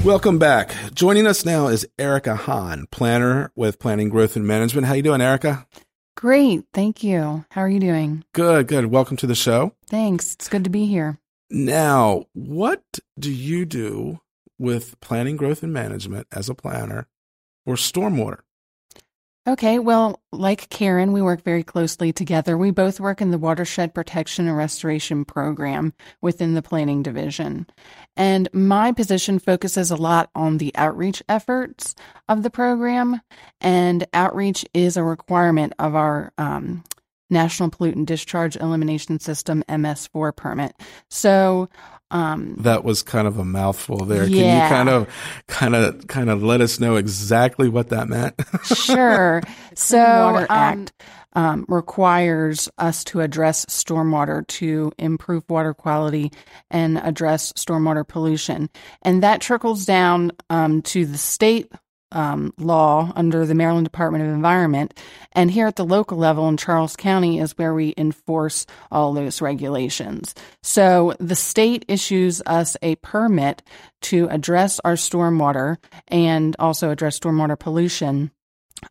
Welcome 0.10 0.40
back. 0.40 0.74
Joining 0.96 1.28
us 1.28 1.46
now 1.46 1.68
is 1.68 1.88
Erica 2.00 2.36
Hahn, 2.36 2.88
planner 2.90 3.52
with 3.56 3.78
Planning 3.78 4.10
Growth 4.10 4.36
and 4.36 4.48
Management. 4.48 4.88
How 4.88 4.96
you 4.96 5.04
doing, 5.04 5.22
Erica? 5.22 5.68
Great, 6.18 6.64
thank 6.74 7.04
you. 7.04 7.46
How 7.52 7.62
are 7.62 7.70
you 7.70 7.80
doing? 7.80 8.24
Good, 8.34 8.68
good. 8.68 8.88
Welcome 8.88 9.18
to 9.18 9.28
the 9.28 9.36
show. 9.36 9.74
Thanks. 9.88 10.34
It's 10.34 10.50
good 10.50 10.64
to 10.64 10.72
be 10.72 10.88
here. 10.88 11.20
Now, 11.52 12.26
what 12.34 12.82
do 13.20 13.32
you 13.32 13.68
do 13.68 14.20
with 14.58 15.00
Planning 15.00 15.38
Growth 15.38 15.62
and 15.62 15.72
Management 15.72 16.26
as 16.32 16.50
a 16.50 16.56
planner 16.56 17.08
for 17.64 17.76
stormwater? 17.76 18.40
Okay, 19.50 19.80
well, 19.80 20.22
like 20.32 20.70
Karen, 20.70 21.12
we 21.12 21.24
work 21.24 21.44
very 21.44 21.64
closely 21.64 22.14
together. 22.14 22.56
We 22.56 22.70
both 22.70 23.00
work 23.00 23.20
in 23.20 23.32
the 23.32 23.40
Watershed 23.40 23.96
Protection 23.96 24.48
and 24.48 24.56
Restoration 24.56 25.26
Program 25.26 25.92
within 26.22 26.54
the 26.54 26.62
Planning 26.62 27.02
Division. 27.02 27.66
And 28.16 28.48
my 28.54 28.92
position 28.92 29.40
focuses 29.40 29.90
a 29.90 29.96
lot 29.96 30.30
on 30.36 30.60
the 30.60 30.72
outreach 30.76 31.24
efforts 31.28 31.96
of 32.28 32.44
the 32.44 32.52
program. 32.52 33.22
And 33.60 34.06
outreach 34.14 34.68
is 34.76 34.98
a 34.98 35.04
requirement 35.04 35.74
of 35.80 35.96
our 35.96 36.32
um, 36.38 36.84
National 37.32 37.72
Pollutant 37.72 38.06
Discharge 38.06 38.56
Elimination 38.56 39.20
System 39.20 39.64
MS4 39.68 40.36
permit. 40.36 40.74
So 41.10 41.70
um, 42.12 42.56
that 42.60 42.84
was 42.84 43.04
kind 43.04 43.28
of 43.28 43.38
a 43.38 43.46
mouthful 43.46 44.06
there. 44.06 44.26
Yeah. 44.28 44.42
Can 44.42 44.64
you 44.64 44.76
kind 44.76 44.90
of, 44.90 45.08
kind 45.48 45.76
of, 45.76 46.08
kind 46.08 46.30
of 46.30 46.44
let 46.44 46.62
us 46.62 46.80
know 46.80 46.96
exactly 46.96 47.70
what 47.70 47.90
that 47.90 48.08
meant? 48.08 48.36
sure. 48.64 49.42
So, 49.76 49.98
Water 49.98 50.48
um, 50.50 50.58
Act 50.58 50.94
um, 51.34 51.66
requires 51.68 52.70
us 52.78 53.04
to 53.06 53.22
address 53.22 53.66
stormwater 53.66 54.46
to 54.48 54.92
improve 54.98 55.44
water 55.50 55.74
quality 55.74 56.32
and 56.72 56.98
address 56.98 57.54
stormwater 57.54 58.08
pollution, 58.08 58.70
and 59.04 59.22
that 59.22 59.42
trickles 59.42 59.86
down 59.86 60.32
um, 60.50 60.82
to 60.84 61.06
the 61.06 61.18
state 61.18 61.72
um, 62.12 62.54
law 62.58 63.12
under 63.16 63.46
the 63.46 63.56
Maryland 63.56 63.86
Department 63.86 64.24
of 64.24 64.32
Environment. 64.32 64.94
And 65.34 65.52
here 65.52 65.68
at 65.68 65.76
the 65.76 65.86
local 65.86 66.18
level 66.18 66.48
in 66.48 66.58
Charles 66.58 66.96
County 66.96 67.40
is 67.40 67.58
where 67.58 67.74
we 67.74 67.94
enforce 67.98 68.66
all 68.92 69.14
those 69.14 69.42
regulations. 69.42 70.34
So 70.64 71.14
the 71.20 71.36
state 71.36 71.86
issues 71.88 72.42
us 72.46 72.76
a 72.82 72.96
permit 72.96 73.62
to 74.02 74.28
address 74.30 74.80
our 74.84 74.94
stormwater 74.94 75.78
and 76.08 76.56
also 76.60 76.90
address 76.90 77.20
stormwater 77.20 77.58
pollution 77.58 78.32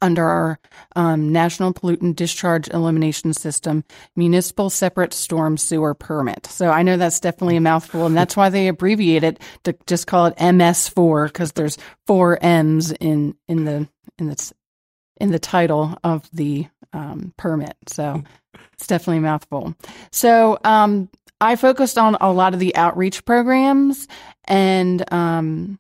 under 0.03 0.25
our 0.25 0.59
um, 0.97 1.33
National 1.33 1.73
Pollutant 1.73 2.17
Discharge 2.17 2.69
Elimination 2.69 3.33
System 3.33 3.85
Municipal 4.17 4.71
Separate 4.71 5.13
Storm 5.13 5.57
Sewer 5.57 5.95
Permit. 5.95 6.47
So 6.47 6.71
I 6.71 6.83
know 6.83 6.97
that's 6.97 7.21
definitely 7.21 7.57
a 7.57 7.61
mouthful, 7.61 8.07
and 8.07 8.17
that's 8.17 8.37
why 8.37 8.49
they 8.49 8.69
abbreviate 8.69 9.25
it 9.25 9.41
to 9.65 9.77
just 9.87 10.07
call 10.07 10.27
it 10.27 10.37
MS4 10.37 11.27
because 11.27 11.53
there's 11.53 11.79
four 12.07 12.39
M's 12.43 12.93
in 12.93 13.35
in 13.49 13.65
the 13.65 13.89
in 14.19 14.29
the 14.29 14.53
in 15.21 15.31
the 15.31 15.39
title 15.39 15.97
of 16.05 16.29
the 16.33 16.67
um, 16.93 17.33
permit. 17.37 17.77
So 17.87 18.23
it's 18.75 18.87
definitely 18.87 19.19
a 19.19 19.23
mouthful. 19.23 19.75
So 20.11 20.59
um, 20.65 21.09
I 21.41 21.57
focused 21.57 21.99
on 21.99 22.17
a 22.21 22.33
lot 22.33 22.55
of 22.55 22.61
the 22.61 22.75
outreach 22.77 23.25
programs 23.25 24.09
and 24.45 25.13
um, 25.13 25.79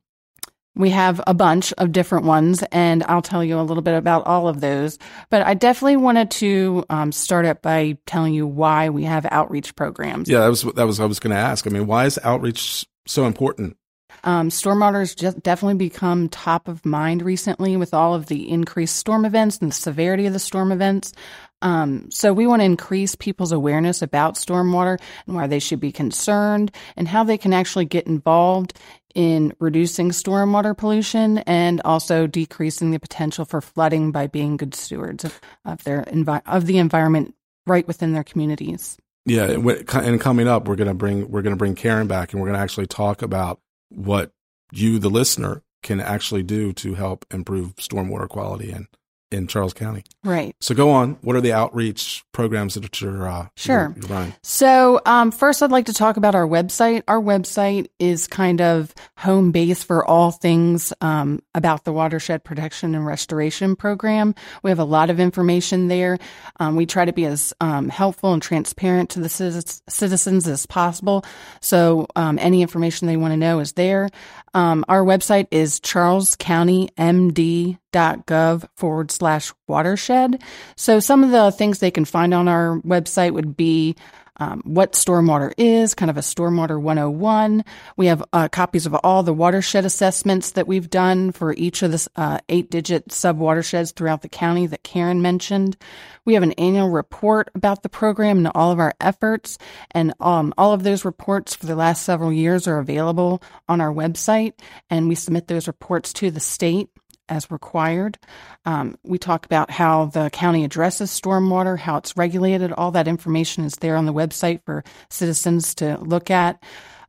we 0.78 0.90
have 0.90 1.20
a 1.26 1.34
bunch 1.34 1.74
of 1.74 1.92
different 1.92 2.24
ones, 2.24 2.62
and 2.72 3.02
I'll 3.04 3.20
tell 3.20 3.44
you 3.44 3.60
a 3.60 3.62
little 3.62 3.82
bit 3.82 3.94
about 3.94 4.26
all 4.26 4.48
of 4.48 4.60
those. 4.60 4.98
But 5.28 5.42
I 5.42 5.54
definitely 5.54 5.96
wanted 5.96 6.30
to 6.32 6.84
um, 6.88 7.12
start 7.12 7.44
up 7.44 7.60
by 7.60 7.98
telling 8.06 8.32
you 8.32 8.46
why 8.46 8.88
we 8.88 9.04
have 9.04 9.26
outreach 9.30 9.74
programs. 9.74 10.28
Yeah, 10.28 10.40
that 10.40 10.48
was 10.48 10.62
that 10.62 10.86
was 10.86 11.00
I 11.00 11.04
was 11.04 11.18
going 11.18 11.32
to 11.32 11.40
ask. 11.40 11.66
I 11.66 11.70
mean, 11.70 11.86
why 11.86 12.06
is 12.06 12.18
outreach 12.22 12.86
so 13.06 13.26
important? 13.26 13.76
Um, 14.24 14.48
stormwater 14.48 15.00
has 15.00 15.14
just 15.14 15.42
definitely 15.42 15.76
become 15.76 16.28
top 16.28 16.68
of 16.68 16.84
mind 16.84 17.22
recently 17.22 17.76
with 17.76 17.94
all 17.94 18.14
of 18.14 18.26
the 18.26 18.50
increased 18.50 18.96
storm 18.96 19.24
events 19.24 19.58
and 19.58 19.70
the 19.70 19.74
severity 19.74 20.26
of 20.26 20.32
the 20.32 20.38
storm 20.38 20.72
events. 20.72 21.12
Um, 21.60 22.10
so 22.10 22.32
we 22.32 22.46
want 22.46 22.60
to 22.60 22.64
increase 22.66 23.14
people's 23.14 23.52
awareness 23.52 24.02
about 24.02 24.34
stormwater 24.34 25.00
and 25.26 25.36
why 25.36 25.46
they 25.46 25.58
should 25.58 25.80
be 25.80 25.92
concerned 25.92 26.72
and 26.96 27.08
how 27.08 27.24
they 27.24 27.38
can 27.38 27.52
actually 27.52 27.84
get 27.84 28.06
involved 28.06 28.78
in 29.18 29.52
reducing 29.58 30.10
stormwater 30.10 30.78
pollution 30.78 31.38
and 31.38 31.82
also 31.84 32.28
decreasing 32.28 32.92
the 32.92 33.00
potential 33.00 33.44
for 33.44 33.60
flooding 33.60 34.12
by 34.12 34.28
being 34.28 34.56
good 34.56 34.76
stewards 34.76 35.24
of, 35.24 35.40
of 35.64 35.82
their 35.82 36.04
envi- 36.04 36.40
of 36.46 36.66
the 36.66 36.78
environment 36.78 37.34
right 37.66 37.84
within 37.88 38.12
their 38.12 38.22
communities. 38.22 38.96
Yeah, 39.26 39.50
and 39.50 40.20
coming 40.20 40.46
up, 40.46 40.68
we're 40.68 40.76
gonna 40.76 40.94
bring 40.94 41.32
we're 41.32 41.42
gonna 41.42 41.56
bring 41.56 41.74
Karen 41.74 42.06
back, 42.06 42.32
and 42.32 42.40
we're 42.40 42.46
gonna 42.46 42.62
actually 42.62 42.86
talk 42.86 43.20
about 43.20 43.60
what 43.88 44.30
you, 44.70 45.00
the 45.00 45.10
listener, 45.10 45.64
can 45.82 46.00
actually 46.00 46.44
do 46.44 46.72
to 46.74 46.94
help 46.94 47.26
improve 47.32 47.74
stormwater 47.74 48.28
quality 48.28 48.70
and 48.70 48.86
in 49.30 49.46
Charles 49.46 49.74
County. 49.74 50.04
Right. 50.24 50.54
So 50.60 50.74
go 50.74 50.90
on. 50.90 51.18
What 51.22 51.36
are 51.36 51.40
the 51.40 51.52
outreach 51.52 52.24
programs 52.32 52.74
that 52.74 53.00
you're 53.00 53.28
uh, 53.28 53.48
sure 53.56 53.94
you're, 53.96 54.08
running? 54.08 54.34
So 54.42 55.00
um, 55.06 55.30
first, 55.30 55.62
I'd 55.62 55.70
like 55.70 55.86
to 55.86 55.92
talk 55.92 56.16
about 56.16 56.34
our 56.34 56.46
website. 56.46 57.02
Our 57.08 57.20
website 57.20 57.88
is 57.98 58.26
kind 58.26 58.60
of 58.60 58.94
home 59.16 59.52
base 59.52 59.82
for 59.82 60.04
all 60.04 60.30
things 60.30 60.92
um, 61.00 61.42
about 61.54 61.84
the 61.84 61.92
Watershed 61.92 62.44
Protection 62.44 62.94
and 62.94 63.06
Restoration 63.06 63.76
Program. 63.76 64.34
We 64.62 64.70
have 64.70 64.78
a 64.78 64.84
lot 64.84 65.10
of 65.10 65.20
information 65.20 65.88
there. 65.88 66.18
Um, 66.60 66.76
we 66.76 66.86
try 66.86 67.04
to 67.04 67.12
be 67.12 67.24
as 67.26 67.52
um, 67.60 67.88
helpful 67.88 68.32
and 68.32 68.42
transparent 68.42 69.10
to 69.10 69.20
the 69.20 69.28
citizens 69.28 70.48
as 70.48 70.66
possible. 70.66 71.24
So 71.60 72.06
um, 72.16 72.38
any 72.38 72.62
information 72.62 73.06
they 73.06 73.16
want 73.16 73.32
to 73.32 73.36
know 73.36 73.60
is 73.60 73.72
there. 73.72 74.08
Um, 74.54 74.84
our 74.88 75.04
website 75.04 75.48
is 75.50 75.80
charlescountymd.gov 75.80 78.68
forward 78.76 79.10
slash 79.10 79.52
watershed. 79.66 80.42
So 80.76 81.00
some 81.00 81.24
of 81.24 81.30
the 81.30 81.50
things 81.50 81.78
they 81.78 81.90
can 81.90 82.04
find 82.04 82.32
on 82.32 82.48
our 82.48 82.80
website 82.80 83.32
would 83.32 83.56
be 83.56 83.96
um, 84.38 84.62
what 84.64 84.92
stormwater 84.92 85.52
is, 85.56 85.94
kind 85.94 86.10
of 86.10 86.16
a 86.16 86.20
stormwater 86.20 86.80
101. 86.80 87.64
We 87.96 88.06
have 88.06 88.22
uh, 88.32 88.48
copies 88.48 88.86
of 88.86 88.94
all 89.02 89.22
the 89.22 89.32
watershed 89.32 89.84
assessments 89.84 90.52
that 90.52 90.66
we've 90.66 90.90
done 90.90 91.32
for 91.32 91.52
each 91.54 91.82
of 91.82 91.92
the 91.92 92.08
uh, 92.16 92.38
eight 92.48 92.70
digit 92.70 93.12
sub 93.12 93.38
watersheds 93.38 93.92
throughout 93.92 94.22
the 94.22 94.28
county 94.28 94.66
that 94.66 94.82
Karen 94.82 95.22
mentioned. 95.22 95.76
We 96.24 96.34
have 96.34 96.42
an 96.42 96.52
annual 96.52 96.90
report 96.90 97.50
about 97.54 97.82
the 97.82 97.88
program 97.88 98.38
and 98.38 98.50
all 98.54 98.70
of 98.70 98.78
our 98.78 98.94
efforts, 99.00 99.58
and 99.92 100.12
um, 100.20 100.52
all 100.58 100.72
of 100.72 100.82
those 100.82 101.04
reports 101.04 101.54
for 101.54 101.66
the 101.66 101.76
last 101.76 102.04
several 102.04 102.32
years 102.32 102.68
are 102.68 102.78
available 102.78 103.42
on 103.68 103.80
our 103.80 103.92
website, 103.92 104.52
and 104.90 105.08
we 105.08 105.14
submit 105.14 105.48
those 105.48 105.66
reports 105.66 106.12
to 106.14 106.30
the 106.30 106.40
state 106.40 106.90
as 107.28 107.50
required. 107.50 108.18
Um, 108.64 108.98
we 109.02 109.18
talk 109.18 109.44
about 109.46 109.70
how 109.70 110.06
the 110.06 110.30
county 110.30 110.64
addresses 110.64 111.10
stormwater, 111.10 111.78
how 111.78 111.96
it's 111.96 112.16
regulated. 112.16 112.72
All 112.72 112.90
that 112.92 113.08
information 113.08 113.64
is 113.64 113.74
there 113.76 113.96
on 113.96 114.06
the 114.06 114.14
website 114.14 114.62
for 114.64 114.84
citizens 115.10 115.74
to 115.76 115.98
look 116.00 116.30
at. 116.30 116.62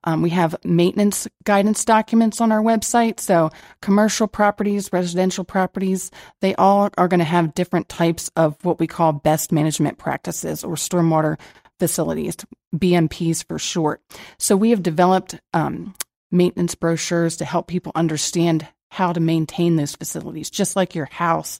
Um, 0.03 0.21
we 0.21 0.29
have 0.29 0.55
maintenance 0.63 1.27
guidance 1.43 1.83
documents 1.83 2.39
on 2.39 2.51
our 2.51 2.61
website. 2.61 3.19
So, 3.19 3.49
commercial 3.81 4.27
properties, 4.27 4.93
residential 4.93 5.43
properties, 5.43 6.09
they 6.41 6.55
all 6.55 6.89
are 6.97 7.07
going 7.07 7.19
to 7.19 7.25
have 7.25 7.53
different 7.53 7.89
types 7.89 8.31
of 8.35 8.55
what 8.63 8.79
we 8.79 8.87
call 8.87 9.11
best 9.11 9.51
management 9.51 9.97
practices 9.97 10.63
or 10.63 10.75
stormwater 10.75 11.37
facilities, 11.79 12.37
BMPs 12.73 13.45
for 13.45 13.59
short. 13.59 14.01
So, 14.37 14.55
we 14.55 14.69
have 14.69 14.83
developed 14.83 15.39
um, 15.53 15.93
maintenance 16.31 16.75
brochures 16.75 17.35
to 17.37 17.45
help 17.45 17.67
people 17.67 17.91
understand 17.95 18.67
how 18.89 19.13
to 19.13 19.19
maintain 19.19 19.75
those 19.75 19.95
facilities. 19.95 20.49
Just 20.49 20.75
like 20.75 20.95
your 20.95 21.05
house, 21.05 21.59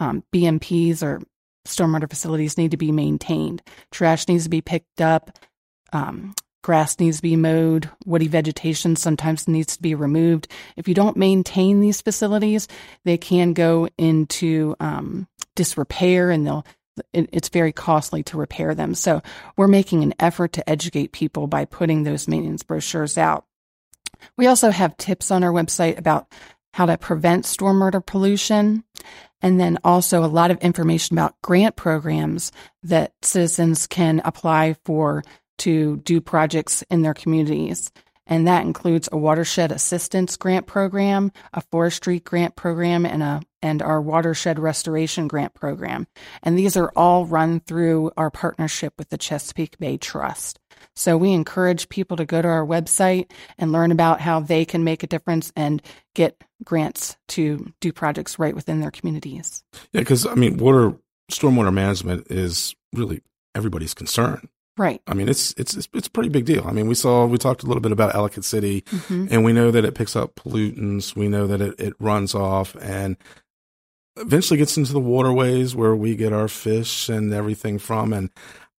um, 0.00 0.22
BMPs 0.32 1.02
or 1.02 1.20
stormwater 1.66 2.08
facilities 2.08 2.56
need 2.56 2.70
to 2.70 2.76
be 2.76 2.92
maintained. 2.92 3.62
Trash 3.90 4.28
needs 4.28 4.44
to 4.44 4.50
be 4.50 4.60
picked 4.60 5.00
up. 5.00 5.38
Um, 5.92 6.34
grass 6.62 6.98
needs 6.98 7.18
to 7.18 7.22
be 7.22 7.36
mowed. 7.36 7.90
Woody 8.04 8.28
vegetation 8.28 8.96
sometimes 8.96 9.48
needs 9.48 9.76
to 9.76 9.82
be 9.82 9.94
removed. 9.94 10.48
If 10.76 10.88
you 10.88 10.94
don't 10.94 11.16
maintain 11.16 11.80
these 11.80 12.00
facilities, 12.00 12.68
they 13.04 13.18
can 13.18 13.52
go 13.52 13.88
into 13.98 14.74
um, 14.80 15.28
disrepair 15.54 16.30
and 16.30 16.46
they'll 16.46 16.66
it's 17.12 17.48
very 17.48 17.72
costly 17.72 18.24
to 18.24 18.36
repair 18.36 18.74
them. 18.74 18.92
So 18.92 19.22
we're 19.56 19.68
making 19.68 20.02
an 20.02 20.14
effort 20.18 20.54
to 20.54 20.68
educate 20.68 21.12
people 21.12 21.46
by 21.46 21.64
putting 21.64 22.02
those 22.02 22.26
maintenance 22.26 22.64
brochures 22.64 23.16
out. 23.16 23.44
We 24.36 24.48
also 24.48 24.70
have 24.70 24.96
tips 24.96 25.30
on 25.30 25.44
our 25.44 25.52
website 25.52 25.96
about 25.96 26.26
how 26.78 26.86
to 26.86 26.96
prevent 26.96 27.44
stormwater 27.44 28.06
pollution, 28.06 28.84
and 29.42 29.58
then 29.58 29.76
also 29.82 30.24
a 30.24 30.26
lot 30.26 30.52
of 30.52 30.58
information 30.58 31.18
about 31.18 31.34
grant 31.42 31.74
programs 31.74 32.52
that 32.84 33.12
citizens 33.20 33.88
can 33.88 34.22
apply 34.24 34.76
for 34.84 35.24
to 35.56 35.96
do 35.96 36.20
projects 36.20 36.84
in 36.88 37.02
their 37.02 37.14
communities. 37.14 37.90
And 38.28 38.46
that 38.46 38.64
includes 38.64 39.08
a 39.10 39.18
watershed 39.18 39.72
assistance 39.72 40.36
grant 40.36 40.68
program, 40.68 41.32
a 41.52 41.62
forestry 41.62 42.20
grant 42.20 42.54
program, 42.54 43.04
and 43.04 43.24
a 43.24 43.40
and 43.60 43.82
our 43.82 44.00
watershed 44.00 44.60
restoration 44.60 45.26
grant 45.26 45.54
program. 45.54 46.06
And 46.44 46.56
these 46.56 46.76
are 46.76 46.92
all 46.94 47.26
run 47.26 47.58
through 47.58 48.12
our 48.16 48.30
partnership 48.30 48.94
with 48.96 49.08
the 49.08 49.18
Chesapeake 49.18 49.78
Bay 49.80 49.96
Trust. 49.96 50.60
So 50.94 51.16
we 51.16 51.32
encourage 51.32 51.88
people 51.88 52.16
to 52.18 52.24
go 52.24 52.40
to 52.40 52.46
our 52.46 52.64
website 52.64 53.32
and 53.58 53.72
learn 53.72 53.90
about 53.90 54.20
how 54.20 54.38
they 54.38 54.64
can 54.64 54.84
make 54.84 55.02
a 55.02 55.08
difference 55.08 55.52
and 55.56 55.82
get 56.14 56.40
grants 56.64 57.16
to 57.28 57.72
do 57.80 57.92
projects 57.92 58.38
right 58.38 58.54
within 58.54 58.80
their 58.80 58.90
communities. 58.90 59.62
Yeah, 59.92 60.00
because 60.00 60.26
I 60.26 60.34
mean, 60.34 60.56
water 60.58 60.94
stormwater 61.30 61.72
management 61.72 62.26
is 62.30 62.74
really 62.92 63.22
everybody's 63.54 63.94
concern. 63.94 64.48
Right. 64.76 65.02
I 65.08 65.14
mean, 65.14 65.28
it's 65.28 65.52
it's 65.56 65.76
it's, 65.76 65.88
it's 65.92 66.06
a 66.06 66.10
pretty 66.10 66.28
big 66.28 66.44
deal. 66.44 66.64
I 66.66 66.72
mean, 66.72 66.86
we 66.86 66.94
saw 66.94 67.26
we 67.26 67.36
talked 67.36 67.64
a 67.64 67.66
little 67.66 67.80
bit 67.80 67.92
about 67.92 68.14
Ellicott 68.14 68.44
City, 68.44 68.82
mm-hmm. 68.82 69.26
and 69.30 69.44
we 69.44 69.52
know 69.52 69.70
that 69.70 69.84
it 69.84 69.96
picks 69.96 70.14
up 70.14 70.36
pollutants. 70.36 71.16
We 71.16 71.28
know 71.28 71.46
that 71.48 71.60
it, 71.60 71.80
it 71.80 71.94
runs 71.98 72.34
off 72.34 72.76
and 72.80 73.16
eventually 74.16 74.58
gets 74.58 74.76
into 74.76 74.92
the 74.92 75.00
waterways 75.00 75.74
where 75.74 75.96
we 75.96 76.14
get 76.16 76.32
our 76.32 76.48
fish 76.48 77.08
and 77.08 77.32
everything 77.32 77.78
from. 77.78 78.12
And 78.12 78.30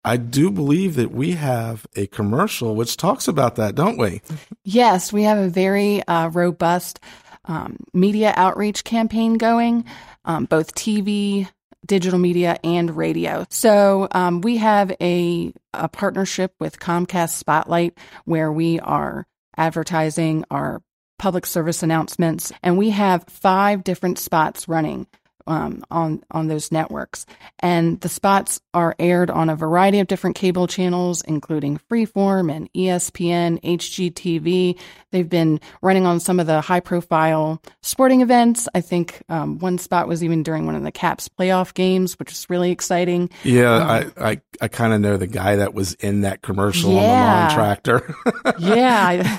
I 0.05 0.17
do 0.17 0.51
believe 0.51 0.95
that 0.97 1.11
we 1.11 1.33
have 1.33 1.87
a 1.97 2.07
commercial 2.07 2.75
which 2.75 2.97
talks 2.97 3.29
about 3.29 3.57
that, 3.57 3.75
don't 3.75 3.99
we? 3.99 4.23
Yes, 4.65 5.13
we 5.13 5.25
have 5.25 5.39
a 5.39 5.49
very 5.49 6.03
uh, 6.05 6.29
robust 6.29 7.01
um, 7.49 7.79
media 7.93 8.33
outreach 8.37 8.85
campaign 8.85 9.35
going, 9.35 9.85
um, 10.25 10.45
both 10.45 10.75
TV, 10.75 11.49
digital 11.85 12.19
media, 12.19 12.59
and 12.63 12.97
radio. 12.97 13.47
So 13.51 14.07
um, 14.13 14.43
we 14.43 14.59
have 14.59 14.95
a, 15.01 15.53
a 15.75 15.89
partnership 15.89 16.53
with 16.61 16.79
Comcast 16.79 17.31
Spotlight 17.31 17.99
where 18.25 18.53
we 18.53 18.79
are 18.81 19.27
advertising 19.57 20.45
our 20.51 20.83
public 21.19 21.47
service 21.47 21.83
announcements, 21.83 22.53
and 22.63 22.79
we 22.79 22.91
have 22.91 23.25
five 23.25 23.83
different 23.83 24.19
spots 24.21 24.69
running 24.69 25.07
um, 25.49 25.83
on 25.91 26.23
on 26.31 26.47
those 26.47 26.71
networks. 26.71 27.27
And 27.61 28.01
the 28.01 28.09
spots 28.09 28.61
are 28.75 28.95
aired 28.99 29.31
on 29.31 29.51
a 29.51 29.57
variety 29.57 29.99
of 29.99 30.07
different 30.07 30.37
cable 30.37 30.67
channels, 30.67 31.23
including 31.23 31.81
Freeform 31.91 32.55
and 32.55 32.73
ESPN, 32.75 33.61
HGTV. 33.63 34.79
They've 35.11 35.29
been 35.29 35.61
running 35.83 36.07
on 36.07 36.21
some 36.21 36.39
of 36.39 36.47
the 36.47 36.61
high 36.61 36.81
profile 36.81 37.61
sporting 37.83 38.21
events. 38.21 38.69
I 38.75 38.83
think 38.83 39.23
um, 39.29 39.59
one 39.59 39.79
spot 39.79 40.07
was 40.07 40.23
even 40.23 40.43
during 40.43 40.67
one 40.67 40.75
of 40.75 40.83
the 40.83 40.93
Caps 40.93 41.29
playoff 41.29 41.75
games, 41.75 42.19
which 42.19 42.31
is 42.31 42.47
really 42.49 42.71
exciting. 42.71 43.31
Yeah, 43.43 43.75
um, 43.75 44.13
I 44.19 44.31
I, 44.31 44.41
I 44.61 44.69
kind 44.69 44.93
of 44.93 45.01
know 45.01 45.17
the 45.17 45.27
guy 45.27 45.57
that 45.57 45.75
was 45.75 45.95
in 45.95 46.21
that 46.21 46.43
commercial 46.43 46.93
yeah. 46.93 46.99
on 46.99 47.03
the 47.03 47.09
lawn 47.09 47.55
tractor. 47.55 48.15
yeah. 48.59 49.39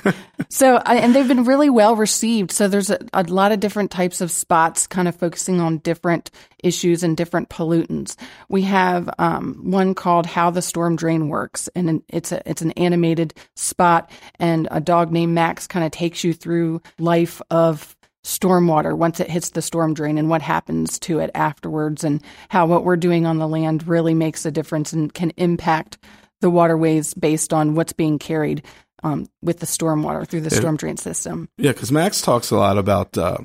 So, 0.52 0.78
and 0.78 1.14
they've 1.14 1.28
been 1.28 1.44
really 1.44 1.70
well 1.70 1.96
received. 1.96 2.52
So 2.52 2.68
there's 2.68 2.90
a, 2.90 2.98
a 3.14 3.22
lot 3.24 3.52
of 3.52 3.60
different 3.60 3.92
types 3.92 4.20
of 4.20 4.32
spots 4.32 4.88
kind 4.88 5.08
of 5.08 5.16
focusing 5.16 5.62
on 5.62 5.78
different 5.78 6.32
issues 6.64 7.04
and 7.04 7.16
different 7.16 7.50
pollutants. 7.50 8.16
We 8.50 8.64
have 8.64 9.10
um, 9.20 9.70
one 9.70 9.94
called 9.94 10.26
"How 10.26 10.50
the 10.50 10.64
Storm 10.64 10.96
Drain 10.96 11.30
Works," 11.30 11.70
and 11.76 12.02
it's 12.10 12.32
a 12.32 12.42
it's 12.50 12.64
an 12.64 12.72
animated 12.72 13.36
spot, 13.56 14.10
and 14.40 14.68
a 14.72 14.82
dog 14.82 15.12
named 15.12 15.36
Max 15.36 15.68
kind 15.68 15.86
of 15.86 15.92
takes 15.92 16.24
you 16.24 16.34
through 16.34 16.82
life 16.98 17.44
of 17.52 17.96
stormwater 18.26 18.98
once 18.98 19.20
it 19.20 19.30
hits 19.30 19.52
the 19.52 19.62
storm 19.62 19.94
drain 19.94 20.18
and 20.18 20.30
what 20.30 20.42
happens 20.42 21.00
to 21.00 21.20
it 21.20 21.30
afterwards, 21.36 22.04
and 22.04 22.24
how 22.50 22.66
what 22.66 22.84
we're 22.84 22.98
doing 22.98 23.28
on 23.28 23.38
the 23.38 23.48
land 23.48 23.88
really 23.88 24.16
makes 24.16 24.48
a 24.48 24.52
difference 24.52 24.94
and 24.94 25.14
can 25.14 25.32
impact 25.38 26.00
the 26.42 26.50
waterways 26.50 27.14
based 27.14 27.54
on 27.54 27.76
what's 27.76 27.94
being 27.94 28.18
carried 28.18 28.64
um, 29.04 29.28
with 29.42 29.60
the 29.60 29.66
stormwater 29.66 30.28
through 30.28 30.42
the 30.42 30.50
storm 30.50 30.78
drain 30.78 30.98
system. 30.98 31.50
Yeah, 31.58 31.72
because 31.72 31.92
Max 31.92 32.22
talks 32.22 32.52
a 32.52 32.58
lot 32.58 32.78
about 32.78 33.18
uh, 33.18 33.38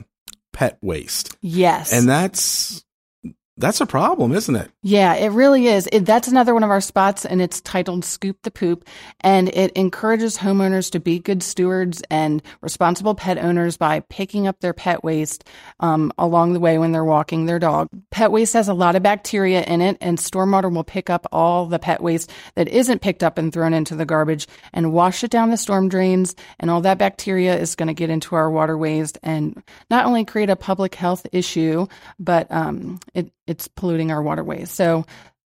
pet 0.52 0.78
waste. 0.82 1.36
Yes. 1.40 1.92
And 1.92 2.08
that's 2.08 2.84
that's 3.56 3.80
a 3.80 3.86
problem, 3.86 4.32
isn't 4.32 4.56
it? 4.56 4.68
Yeah, 4.82 5.14
it 5.14 5.28
really 5.28 5.68
is. 5.68 5.88
It, 5.92 6.04
that's 6.04 6.26
another 6.26 6.54
one 6.54 6.64
of 6.64 6.70
our 6.70 6.80
spots, 6.80 7.24
and 7.24 7.40
it's 7.40 7.60
titled 7.60 8.04
Scoop 8.04 8.42
the 8.42 8.50
Poop. 8.50 8.84
And 9.20 9.48
it 9.50 9.70
encourages 9.76 10.38
homeowners 10.38 10.90
to 10.90 11.00
be 11.00 11.20
good 11.20 11.40
stewards 11.40 12.02
and 12.10 12.42
responsible 12.62 13.14
pet 13.14 13.38
owners 13.38 13.76
by 13.76 14.00
picking 14.00 14.48
up 14.48 14.58
their 14.58 14.72
pet 14.72 15.04
waste 15.04 15.48
um, 15.78 16.12
along 16.18 16.52
the 16.52 16.60
way 16.60 16.78
when 16.78 16.90
they're 16.90 17.04
walking 17.04 17.46
their 17.46 17.60
dog. 17.60 17.88
Pet 18.10 18.32
waste 18.32 18.54
has 18.54 18.66
a 18.66 18.74
lot 18.74 18.96
of 18.96 19.04
bacteria 19.04 19.62
in 19.62 19.80
it, 19.80 19.98
and 20.00 20.18
stormwater 20.18 20.72
will 20.72 20.82
pick 20.82 21.08
up 21.08 21.24
all 21.30 21.66
the 21.66 21.78
pet 21.78 22.02
waste 22.02 22.32
that 22.56 22.66
isn't 22.66 23.02
picked 23.02 23.22
up 23.22 23.38
and 23.38 23.52
thrown 23.52 23.72
into 23.72 23.94
the 23.94 24.04
garbage 24.04 24.48
and 24.72 24.92
wash 24.92 25.22
it 25.22 25.30
down 25.30 25.50
the 25.50 25.56
storm 25.56 25.88
drains. 25.88 26.34
And 26.58 26.72
all 26.72 26.80
that 26.80 26.98
bacteria 26.98 27.56
is 27.56 27.76
going 27.76 27.86
to 27.86 27.94
get 27.94 28.10
into 28.10 28.34
our 28.34 28.50
waterways 28.50 29.12
and 29.22 29.62
not 29.90 30.06
only 30.06 30.24
create 30.24 30.50
a 30.50 30.56
public 30.56 30.96
health 30.96 31.24
issue, 31.32 31.86
but 32.18 32.50
um, 32.50 32.98
it 33.14 33.30
it's 33.46 33.68
polluting 33.68 34.11
our 34.11 34.22
waterways. 34.22 34.70
So 34.70 35.04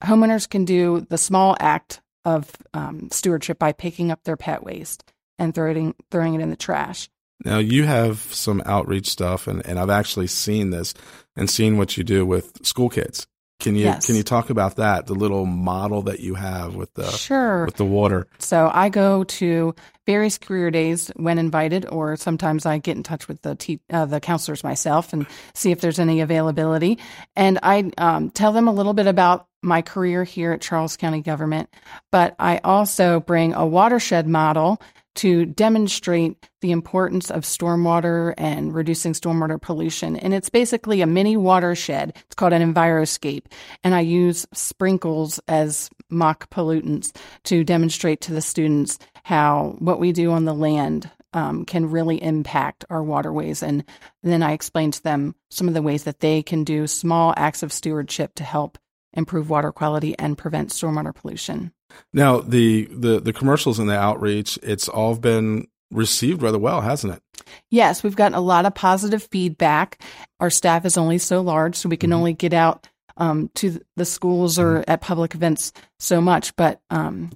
homeowners 0.02 0.48
can 0.48 0.64
do 0.64 1.06
the 1.08 1.18
small 1.18 1.56
act 1.60 2.00
of 2.24 2.50
um, 2.74 3.08
stewardship 3.10 3.58
by 3.58 3.72
picking 3.72 4.10
up 4.10 4.24
their 4.24 4.36
pet 4.36 4.62
waste 4.62 5.12
and 5.38 5.54
throwing 5.54 5.94
throwing 6.10 6.34
it 6.34 6.40
in 6.40 6.50
the 6.50 6.56
trash. 6.56 7.08
Now 7.44 7.58
you 7.58 7.84
have 7.84 8.18
some 8.18 8.62
outreach 8.64 9.08
stuff, 9.08 9.46
and, 9.46 9.64
and 9.66 9.78
I've 9.78 9.90
actually 9.90 10.26
seen 10.26 10.70
this 10.70 10.94
and 11.36 11.50
seen 11.50 11.76
what 11.76 11.96
you 11.96 12.04
do 12.04 12.24
with 12.24 12.64
school 12.66 12.88
kids. 12.88 13.26
Can 13.58 13.74
you 13.74 13.84
yes. 13.84 14.06
can 14.06 14.16
you 14.16 14.22
talk 14.22 14.50
about 14.50 14.76
that? 14.76 15.06
The 15.06 15.14
little 15.14 15.46
model 15.46 16.02
that 16.02 16.20
you 16.20 16.34
have 16.34 16.74
with 16.74 16.92
the 16.94 17.10
sure 17.10 17.64
with 17.64 17.76
the 17.76 17.84
water. 17.84 18.28
So 18.38 18.70
I 18.72 18.90
go 18.90 19.24
to 19.24 19.74
various 20.04 20.38
career 20.38 20.70
days 20.70 21.10
when 21.16 21.38
invited, 21.38 21.86
or 21.86 22.16
sometimes 22.16 22.66
I 22.66 22.78
get 22.78 22.96
in 22.96 23.02
touch 23.02 23.28
with 23.28 23.40
the 23.42 23.54
te- 23.54 23.80
uh, 23.90 24.04
the 24.04 24.20
counselors 24.20 24.62
myself 24.62 25.12
and 25.12 25.26
see 25.54 25.72
if 25.72 25.80
there's 25.80 25.98
any 25.98 26.20
availability. 26.20 26.98
And 27.34 27.58
I 27.62 27.90
um, 27.98 28.30
tell 28.30 28.52
them 28.52 28.68
a 28.68 28.72
little 28.72 28.94
bit 28.94 29.06
about 29.06 29.48
my 29.62 29.82
career 29.82 30.22
here 30.22 30.52
at 30.52 30.60
Charles 30.60 30.96
County 30.96 31.22
Government, 31.22 31.68
but 32.12 32.36
I 32.38 32.58
also 32.62 33.20
bring 33.20 33.54
a 33.54 33.66
watershed 33.66 34.28
model 34.28 34.80
to 35.16 35.46
demonstrate 35.46 36.48
the 36.60 36.70
importance 36.70 37.30
of 37.30 37.42
stormwater 37.42 38.34
and 38.36 38.74
reducing 38.74 39.12
stormwater 39.12 39.60
pollution. 39.60 40.16
And 40.16 40.32
it's 40.32 40.50
basically 40.50 41.00
a 41.00 41.06
mini 41.06 41.36
watershed. 41.36 42.12
It's 42.16 42.34
called 42.34 42.52
an 42.52 42.74
enviroscape. 42.74 43.44
And 43.84 43.94
I 43.94 44.00
use 44.00 44.46
sprinkles 44.52 45.40
as 45.48 45.90
mock 46.10 46.50
pollutants 46.50 47.16
to 47.44 47.64
demonstrate 47.64 48.20
to 48.22 48.32
the 48.32 48.40
students 48.40 48.98
how 49.24 49.76
what 49.78 50.00
we 50.00 50.12
do 50.12 50.32
on 50.32 50.44
the 50.44 50.54
land 50.54 51.10
um, 51.32 51.64
can 51.64 51.90
really 51.90 52.22
impact 52.22 52.84
our 52.88 53.02
waterways. 53.02 53.62
And 53.62 53.84
then 54.22 54.42
I 54.42 54.52
explain 54.52 54.90
to 54.92 55.02
them 55.02 55.34
some 55.50 55.68
of 55.68 55.74
the 55.74 55.82
ways 55.82 56.04
that 56.04 56.20
they 56.20 56.42
can 56.42 56.64
do 56.64 56.86
small 56.86 57.34
acts 57.36 57.62
of 57.62 57.72
stewardship 57.72 58.34
to 58.36 58.44
help 58.44 58.78
improve 59.12 59.50
water 59.50 59.72
quality 59.72 60.16
and 60.18 60.38
prevent 60.38 60.70
stormwater 60.70 61.14
pollution. 61.14 61.72
Now, 62.12 62.40
the, 62.40 62.86
the, 62.90 63.20
the 63.20 63.32
commercials 63.32 63.78
and 63.78 63.88
the 63.88 63.98
outreach, 63.98 64.58
it's 64.62 64.88
all 64.88 65.14
been 65.16 65.68
received 65.90 66.42
rather 66.42 66.58
well, 66.58 66.80
hasn't 66.80 67.14
it? 67.14 67.22
Yes, 67.70 68.02
we've 68.02 68.16
gotten 68.16 68.36
a 68.36 68.40
lot 68.40 68.66
of 68.66 68.74
positive 68.74 69.22
feedback. 69.30 70.02
Our 70.40 70.50
staff 70.50 70.84
is 70.84 70.98
only 70.98 71.18
so 71.18 71.40
large, 71.40 71.76
so 71.76 71.88
we 71.88 71.96
can 71.96 72.10
mm-hmm. 72.10 72.18
only 72.18 72.32
get 72.32 72.52
out 72.52 72.88
um, 73.16 73.50
to 73.54 73.80
the 73.96 74.04
schools 74.04 74.58
or 74.58 74.80
mm-hmm. 74.80 74.90
at 74.90 75.00
public 75.00 75.34
events 75.34 75.72
so 75.98 76.20
much. 76.20 76.54
But 76.56 76.80
um, 76.90 77.30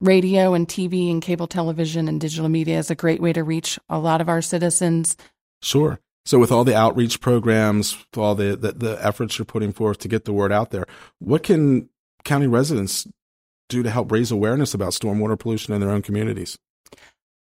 radio 0.00 0.54
and 0.54 0.68
TV 0.68 1.10
and 1.10 1.22
cable 1.22 1.46
television 1.46 2.08
and 2.08 2.20
digital 2.20 2.48
media 2.48 2.78
is 2.78 2.90
a 2.90 2.94
great 2.94 3.20
way 3.20 3.32
to 3.32 3.42
reach 3.42 3.78
a 3.88 3.98
lot 3.98 4.20
of 4.20 4.28
our 4.28 4.42
citizens. 4.42 5.16
Sure. 5.62 6.00
So, 6.24 6.38
with 6.38 6.52
all 6.52 6.64
the 6.64 6.76
outreach 6.76 7.20
programs, 7.20 7.96
all 8.16 8.34
the, 8.34 8.54
the, 8.54 8.72
the 8.72 9.04
efforts 9.04 9.38
you're 9.38 9.46
putting 9.46 9.72
forth 9.72 9.98
to 10.00 10.08
get 10.08 10.26
the 10.26 10.32
word 10.32 10.52
out 10.52 10.70
there, 10.70 10.86
what 11.18 11.42
can 11.42 11.88
county 12.24 12.46
residents 12.46 13.06
do 13.68 13.82
to 13.82 13.90
help 13.90 14.10
raise 14.10 14.30
awareness 14.30 14.74
about 14.74 14.92
stormwater 14.92 15.38
pollution 15.38 15.74
in 15.74 15.80
their 15.80 15.90
own 15.90 16.02
communities? 16.02 16.58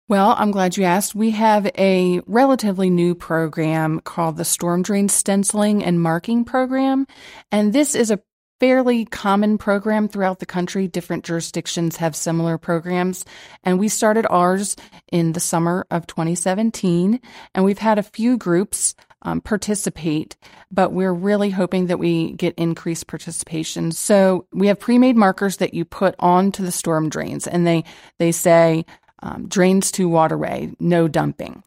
Well, 0.08 0.36
I'm 0.38 0.52
glad 0.52 0.76
you 0.76 0.84
asked. 0.84 1.16
We 1.16 1.32
have 1.32 1.68
a 1.78 2.20
relatively 2.28 2.90
new 2.90 3.16
program 3.16 4.02
called 4.02 4.36
the 4.36 4.44
Storm 4.44 4.82
Drain 4.82 5.08
Stenciling 5.08 5.84
and 5.84 6.02
Marking 6.02 6.44
Program. 6.44 7.08
And 7.50 7.72
this 7.72 7.96
is 7.96 8.12
a 8.12 8.20
fairly 8.60 9.06
common 9.06 9.58
program 9.58 10.08
throughout 10.08 10.40
the 10.40 10.46
country. 10.46 10.88
Different 10.88 11.24
jurisdictions 11.24 11.96
have 11.96 12.16
similar 12.16 12.58
programs. 12.58 13.24
And 13.64 13.80
we 13.80 13.88
started 13.88 14.28
ours 14.30 14.76
in 15.12 15.32
the 15.32 15.40
summer 15.40 15.88
of 15.90 16.08
2017. 16.08 17.20
And 17.56 17.66
we've 17.66 17.80
had 17.80 17.98
a 17.98 18.04
few 18.04 18.38
groups 18.38 18.94
um, 19.24 19.42
participate, 19.42 20.36
but 20.72 20.92
we're 20.92 21.14
really 21.14 21.50
hoping 21.50 21.88
that 21.88 22.00
we 22.00 22.34
get 22.34 22.56
increased 22.56 23.08
participation. 23.08 23.92
So 23.92 24.48
we 24.52 24.68
have 24.68 24.80
pre-made 24.80 25.16
markers 25.16 25.58
that 25.58 25.74
you 25.74 25.86
put 25.86 26.16
onto 26.20 26.64
the 26.64 26.72
storm 26.72 27.10
drains, 27.10 27.48
and 27.48 27.66
they 27.66 27.84
they 28.18 28.32
say 28.32 28.86
um, 29.22 29.48
drains 29.48 29.92
to 29.92 30.10
waterway, 30.10 30.72
no 30.80 31.08
dumping. 31.08 31.64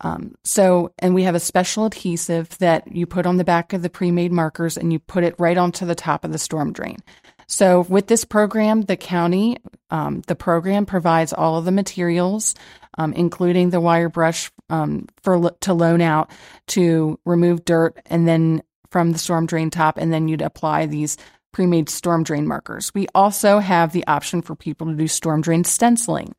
Um, 0.00 0.34
so, 0.44 0.92
and 0.98 1.14
we 1.14 1.22
have 1.22 1.34
a 1.34 1.40
special 1.40 1.86
adhesive 1.86 2.58
that 2.58 2.94
you 2.94 3.06
put 3.06 3.26
on 3.26 3.36
the 3.36 3.44
back 3.44 3.72
of 3.72 3.82
the 3.82 3.88
pre-made 3.88 4.32
markers, 4.32 4.76
and 4.76 4.92
you 4.92 4.98
put 4.98 5.24
it 5.24 5.34
right 5.38 5.56
onto 5.56 5.86
the 5.86 5.94
top 5.94 6.24
of 6.24 6.32
the 6.32 6.38
storm 6.38 6.72
drain. 6.72 6.98
So, 7.46 7.82
with 7.82 8.06
this 8.06 8.24
program, 8.24 8.82
the 8.82 8.96
county, 8.96 9.58
um, 9.90 10.22
the 10.26 10.34
program 10.34 10.86
provides 10.86 11.32
all 11.32 11.58
of 11.58 11.64
the 11.64 11.72
materials, 11.72 12.54
um, 12.98 13.12
including 13.12 13.70
the 13.70 13.80
wire 13.80 14.08
brush 14.08 14.50
um, 14.70 15.06
for 15.22 15.50
to 15.60 15.74
loan 15.74 16.00
out 16.00 16.30
to 16.68 17.18
remove 17.24 17.64
dirt, 17.64 17.98
and 18.06 18.26
then 18.26 18.62
from 18.90 19.12
the 19.12 19.18
storm 19.18 19.46
drain 19.46 19.70
top, 19.70 19.98
and 19.98 20.12
then 20.12 20.28
you'd 20.28 20.42
apply 20.42 20.86
these 20.86 21.16
pre-made 21.52 21.88
storm 21.88 22.24
drain 22.24 22.46
markers. 22.46 22.92
We 22.94 23.06
also 23.14 23.58
have 23.60 23.92
the 23.92 24.06
option 24.06 24.42
for 24.42 24.56
people 24.56 24.88
to 24.88 24.94
do 24.94 25.08
storm 25.08 25.40
drain 25.40 25.64
stenciling. 25.64 26.34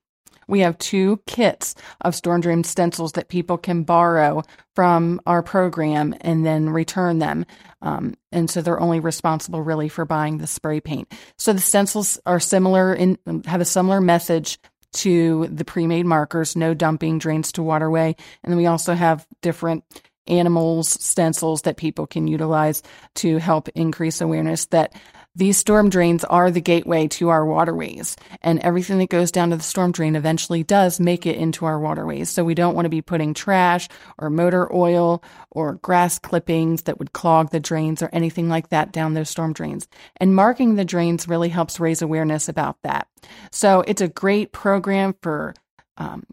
We 0.48 0.62
have 0.62 0.78
two 0.78 1.22
kits 1.26 1.76
of 2.02 2.16
storm 2.16 2.42
drain 2.42 2.64
stencils 2.64 3.14
that 3.14 3.30
people 3.30 3.58
can 3.58 3.84
borrow 3.84 4.44
from 4.74 5.22
our 5.26 5.42
program 5.42 6.16
and 6.22 6.46
then 6.46 6.70
return 6.70 7.20
them. 7.20 7.46
Um, 7.82 8.16
and 8.32 8.50
so 8.50 8.62
they're 8.62 8.80
only 8.80 9.00
responsible 9.00 9.62
really 9.62 9.90
for 9.90 10.06
buying 10.06 10.38
the 10.38 10.48
spray 10.48 10.80
paint. 10.80 11.12
So 11.38 11.54
the 11.54 11.60
stencils 11.60 12.20
are 12.26 12.40
similar 12.40 12.94
and 12.94 13.18
have 13.46 13.62
a 13.62 13.66
similar 13.66 14.02
message 14.02 14.60
to 14.94 15.48
the 15.48 15.66
pre-made 15.66 16.06
markers, 16.06 16.56
no 16.56 16.74
dumping, 16.74 17.20
drains 17.20 17.52
to 17.54 17.64
waterway. 17.64 18.16
And 18.44 18.52
then 18.52 18.58
we 18.58 18.66
also 18.66 18.94
have 18.94 19.28
different 19.42 19.84
animals 20.28 20.90
stencils 20.90 21.64
that 21.64 21.78
people 21.78 22.08
can 22.08 22.28
utilize 22.28 22.82
to 23.16 23.38
help 23.38 23.70
increase 23.70 24.22
awareness 24.22 24.66
that 24.68 24.94
these 25.36 25.58
storm 25.58 25.90
drains 25.90 26.24
are 26.24 26.50
the 26.50 26.62
gateway 26.62 27.08
to 27.10 27.30
our 27.30 27.46
waterways, 27.46 28.16
and 28.42 28.60
everything 28.60 29.00
that 29.00 29.10
goes 29.10 29.32
down 29.32 29.50
to 29.50 29.58
the 29.58 29.64
storm 29.64 29.92
drain 29.92 30.16
eventually 30.16 30.64
does 30.64 31.00
make 31.00 31.26
it 31.26 31.36
into 31.36 31.66
our 31.66 31.80
waterways. 31.80 32.30
So 32.30 32.44
we 32.44 32.56
don't 32.56 32.76
want 32.76 32.86
to 32.86 32.90
be 32.90 33.02
putting 33.02 33.34
trash 33.34 33.90
or 34.18 34.30
motor 34.30 34.74
oil 34.74 35.24
or 35.52 35.74
grass 35.76 36.20
clippings 36.20 36.84
that 36.84 37.00
would 37.00 37.14
clog 37.14 37.52
the 37.52 37.60
drains 37.60 38.02
or 38.02 38.10
anything 38.14 38.48
like 38.48 38.70
that 38.70 38.92
down 38.92 39.14
those 39.14 39.30
storm 39.30 39.54
drains. 39.54 39.88
And 40.18 40.36
marking 40.36 40.76
the 40.76 40.86
drains 40.86 41.28
really 41.28 41.50
helps 41.50 41.80
raise 41.80 42.02
awareness 42.02 42.48
about 42.48 42.82
that. 42.84 43.08
So 43.52 43.84
it's 43.88 44.02
a 44.02 44.08
great 44.08 44.52
program 44.52 45.16
for 45.22 45.54
um, 45.98 46.26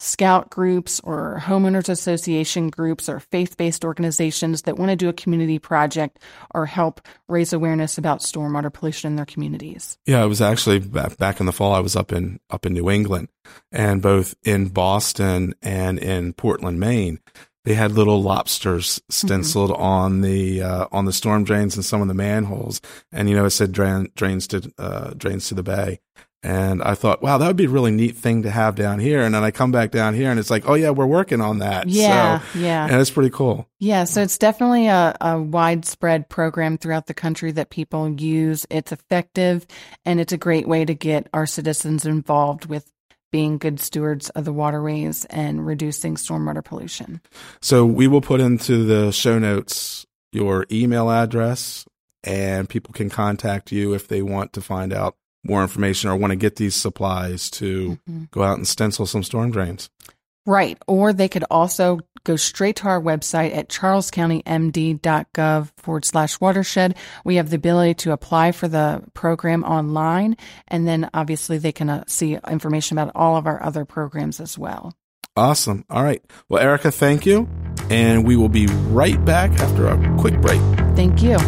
scout 0.00 0.48
groups 0.50 0.98
or 1.04 1.40
homeowners 1.44 1.88
association 1.88 2.70
groups 2.70 3.08
or 3.08 3.20
faith 3.20 3.56
based 3.56 3.84
organizations 3.84 4.62
that 4.62 4.78
want 4.78 4.90
to 4.90 4.96
do 4.96 5.08
a 5.08 5.12
community 5.12 5.58
project 5.58 6.18
or 6.54 6.66
help 6.66 7.00
raise 7.28 7.52
awareness 7.52 7.98
about 7.98 8.20
stormwater 8.20 8.72
pollution 8.72 9.12
in 9.12 9.16
their 9.16 9.26
communities. 9.26 9.98
Yeah, 10.06 10.22
I 10.22 10.26
was 10.26 10.40
actually 10.40 10.80
back, 10.80 11.18
back 11.18 11.38
in 11.38 11.46
the 11.46 11.52
fall. 11.52 11.74
I 11.74 11.80
was 11.80 11.94
up 11.94 12.12
in 12.12 12.40
up 12.48 12.66
in 12.66 12.72
New 12.72 12.90
England, 12.90 13.28
and 13.70 14.00
both 14.00 14.34
in 14.42 14.68
Boston 14.68 15.54
and 15.62 15.98
in 15.98 16.32
Portland, 16.32 16.80
Maine, 16.80 17.20
they 17.64 17.74
had 17.74 17.92
little 17.92 18.22
lobsters 18.22 19.02
stenciled 19.10 19.70
mm-hmm. 19.70 19.82
on 19.82 20.20
the 20.22 20.62
uh, 20.62 20.86
on 20.90 21.04
the 21.04 21.12
storm 21.12 21.44
drains 21.44 21.76
and 21.76 21.84
some 21.84 22.00
of 22.00 22.08
the 22.08 22.14
manholes, 22.14 22.80
and 23.12 23.28
you 23.28 23.36
know 23.36 23.44
it 23.44 23.50
said 23.50 23.72
drain, 23.72 24.08
drains 24.16 24.46
to 24.48 24.72
uh, 24.78 25.12
drains 25.16 25.48
to 25.48 25.54
the 25.54 25.62
bay. 25.62 26.00
And 26.42 26.82
I 26.82 26.94
thought, 26.94 27.20
wow, 27.22 27.36
that 27.36 27.46
would 27.46 27.56
be 27.56 27.66
a 27.66 27.70
really 27.70 27.90
neat 27.90 28.16
thing 28.16 28.42
to 28.42 28.50
have 28.50 28.74
down 28.74 28.98
here. 28.98 29.20
And 29.20 29.34
then 29.34 29.44
I 29.44 29.50
come 29.50 29.72
back 29.72 29.90
down 29.90 30.14
here 30.14 30.30
and 30.30 30.40
it's 30.40 30.50
like, 30.50 30.66
oh 30.66 30.74
yeah, 30.74 30.90
we're 30.90 31.06
working 31.06 31.42
on 31.42 31.58
that. 31.58 31.88
Yeah. 31.88 32.40
So, 32.40 32.58
yeah. 32.60 32.86
And 32.86 32.98
it's 32.98 33.10
pretty 33.10 33.28
cool. 33.28 33.68
Yeah. 33.78 34.04
So 34.04 34.22
it's 34.22 34.38
definitely 34.38 34.86
a, 34.86 35.14
a 35.20 35.40
widespread 35.40 36.30
program 36.30 36.78
throughout 36.78 37.06
the 37.06 37.14
country 37.14 37.52
that 37.52 37.68
people 37.68 38.08
use. 38.08 38.66
It's 38.70 38.90
effective 38.90 39.66
and 40.06 40.18
it's 40.18 40.32
a 40.32 40.38
great 40.38 40.66
way 40.66 40.86
to 40.86 40.94
get 40.94 41.28
our 41.34 41.44
citizens 41.44 42.06
involved 42.06 42.64
with 42.64 42.90
being 43.30 43.58
good 43.58 43.78
stewards 43.78 44.30
of 44.30 44.44
the 44.44 44.52
waterways 44.52 45.26
and 45.26 45.66
reducing 45.66 46.16
stormwater 46.16 46.64
pollution. 46.64 47.20
So 47.60 47.84
we 47.84 48.08
will 48.08 48.22
put 48.22 48.40
into 48.40 48.84
the 48.84 49.12
show 49.12 49.38
notes 49.38 50.06
your 50.32 50.66
email 50.72 51.10
address 51.10 51.84
and 52.24 52.68
people 52.68 52.92
can 52.92 53.10
contact 53.10 53.72
you 53.72 53.94
if 53.94 54.08
they 54.08 54.22
want 54.22 54.52
to 54.54 54.60
find 54.60 54.92
out 54.92 55.16
more 55.44 55.62
information 55.62 56.10
or 56.10 56.16
want 56.16 56.32
to 56.32 56.36
get 56.36 56.56
these 56.56 56.74
supplies 56.74 57.50
to 57.50 57.98
mm-hmm. 58.08 58.24
go 58.30 58.42
out 58.42 58.56
and 58.56 58.68
stencil 58.68 59.06
some 59.06 59.22
storm 59.22 59.50
drains. 59.50 59.90
Right. 60.46 60.78
Or 60.86 61.12
they 61.12 61.28
could 61.28 61.44
also 61.50 62.00
go 62.24 62.36
straight 62.36 62.76
to 62.76 62.88
our 62.88 63.00
website 63.00 63.54
at 63.54 63.68
charlescountymd.gov 63.68 65.70
forward 65.76 66.04
slash 66.04 66.40
watershed. 66.40 66.96
We 67.24 67.36
have 67.36 67.50
the 67.50 67.56
ability 67.56 67.94
to 67.94 68.12
apply 68.12 68.52
for 68.52 68.68
the 68.68 69.02
program 69.14 69.64
online. 69.64 70.36
And 70.68 70.86
then 70.86 71.08
obviously 71.14 71.58
they 71.58 71.72
can 71.72 71.90
uh, 71.90 72.04
see 72.06 72.38
information 72.48 72.98
about 72.98 73.12
all 73.14 73.36
of 73.36 73.46
our 73.46 73.62
other 73.62 73.84
programs 73.84 74.40
as 74.40 74.58
well. 74.58 74.94
Awesome. 75.36 75.84
All 75.88 76.02
right. 76.02 76.22
Well, 76.48 76.62
Erica, 76.62 76.90
thank 76.90 77.24
you. 77.24 77.48
And 77.88 78.26
we 78.26 78.36
will 78.36 78.48
be 78.48 78.66
right 78.66 79.24
back 79.24 79.52
after 79.52 79.86
a 79.86 80.16
quick 80.18 80.40
break. 80.40 80.60
Thank 80.96 81.22
you. 81.22 81.38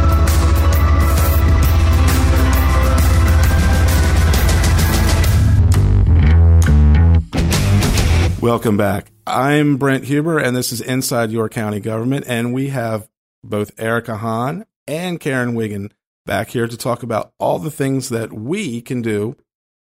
Welcome 8.41 8.77
back. 8.77 9.12
I'm 9.25 9.77
Brent 9.77 10.03
Huber, 10.03 10.37
and 10.37 10.53
this 10.53 10.73
is 10.73 10.81
Inside 10.81 11.31
Your 11.31 11.47
County 11.47 11.79
Government, 11.79 12.25
and 12.27 12.53
we 12.53 12.69
have 12.69 13.07
both 13.41 13.71
Erica 13.79 14.17
Hahn 14.17 14.65
and 14.85 15.17
Karen 15.17 15.53
Wiggen 15.53 15.91
back 16.25 16.49
here 16.49 16.67
to 16.67 16.75
talk 16.75 17.03
about 17.03 17.31
all 17.39 17.57
the 17.57 17.71
things 17.71 18.09
that 18.09 18.33
we 18.33 18.81
can 18.81 19.01
do 19.01 19.37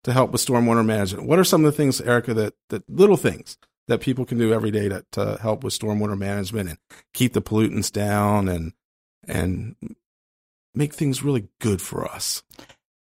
to 0.03 0.13
help 0.13 0.33
with 0.33 0.45
stormwater 0.45 0.85
management. 0.85 1.29
What 1.29 1.39
are 1.39 1.45
some 1.45 1.65
of 1.65 1.71
the 1.71 1.77
things, 1.77 2.01
Erica, 2.01 2.35
that, 2.35 2.55
that 2.71 2.89
little 2.91 3.17
things 3.17 3.59
that 3.87 4.01
people 4.01 4.25
can 4.25 4.39
do 4.39 4.53
every 4.53 4.73
day 4.73 4.89
to, 4.89 5.05
to 5.13 5.39
help 5.41 5.63
with 5.63 5.79
stormwater 5.79 6.19
management 6.19 6.71
and 6.71 6.79
keep 7.15 7.33
the 7.33 7.43
pollutants 7.43 7.93
down 7.93 8.49
and 8.49 8.73
and 9.27 9.77
make 10.75 10.95
things 10.95 11.23
really 11.23 11.49
good 11.61 11.81
for 11.81 12.05
us? 12.11 12.43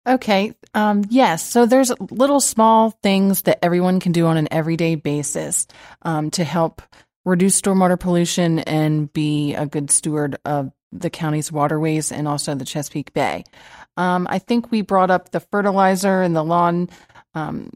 Okay. 0.06 0.54
Um, 0.74 1.04
yes. 1.10 1.46
So 1.46 1.66
there's 1.66 1.92
little 2.10 2.40
small 2.40 2.90
things 3.02 3.42
that 3.42 3.62
everyone 3.64 4.00
can 4.00 4.12
do 4.12 4.26
on 4.26 4.36
an 4.36 4.48
everyday 4.50 4.94
basis 4.94 5.66
um, 6.02 6.30
to 6.32 6.44
help 6.44 6.80
reduce 7.24 7.60
stormwater 7.60 8.00
pollution 8.00 8.60
and 8.60 9.12
be 9.12 9.54
a 9.54 9.66
good 9.66 9.90
steward 9.90 10.36
of 10.44 10.72
the 10.92 11.10
county's 11.10 11.52
waterways 11.52 12.10
and 12.10 12.26
also 12.26 12.54
the 12.54 12.64
Chesapeake 12.64 13.12
Bay. 13.12 13.44
Um, 13.96 14.26
I 14.30 14.38
think 14.38 14.70
we 14.70 14.82
brought 14.82 15.10
up 15.10 15.30
the 15.30 15.40
fertilizer 15.40 16.22
and 16.22 16.34
the 16.34 16.42
lawn 16.42 16.88
um, 17.34 17.70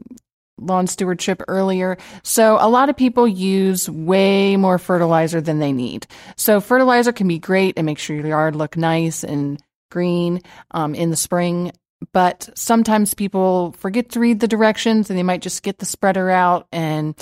lawn 0.57 0.87
stewardship 0.87 1.43
earlier. 1.47 1.97
So 2.23 2.57
a 2.59 2.69
lot 2.69 2.89
of 2.89 2.97
people 2.97 3.27
use 3.27 3.89
way 3.89 4.55
more 4.57 4.77
fertilizer 4.79 5.41
than 5.41 5.59
they 5.59 5.73
need. 5.73 6.07
So 6.37 6.59
fertilizer 6.59 7.11
can 7.11 7.27
be 7.27 7.39
great 7.39 7.75
and 7.77 7.85
make 7.85 7.99
sure 7.99 8.15
your 8.15 8.27
yard 8.27 8.55
look 8.55 8.77
nice 8.77 9.23
and 9.23 9.61
green 9.91 10.41
um, 10.71 10.95
in 10.95 11.09
the 11.09 11.17
spring 11.17 11.71
but 12.11 12.49
sometimes 12.55 13.13
people 13.13 13.73
forget 13.73 14.09
to 14.11 14.19
read 14.19 14.39
the 14.39 14.47
directions 14.47 15.09
and 15.09 15.17
they 15.17 15.23
might 15.23 15.41
just 15.41 15.63
get 15.63 15.79
the 15.79 15.85
spreader 15.85 16.29
out 16.29 16.67
and 16.71 17.15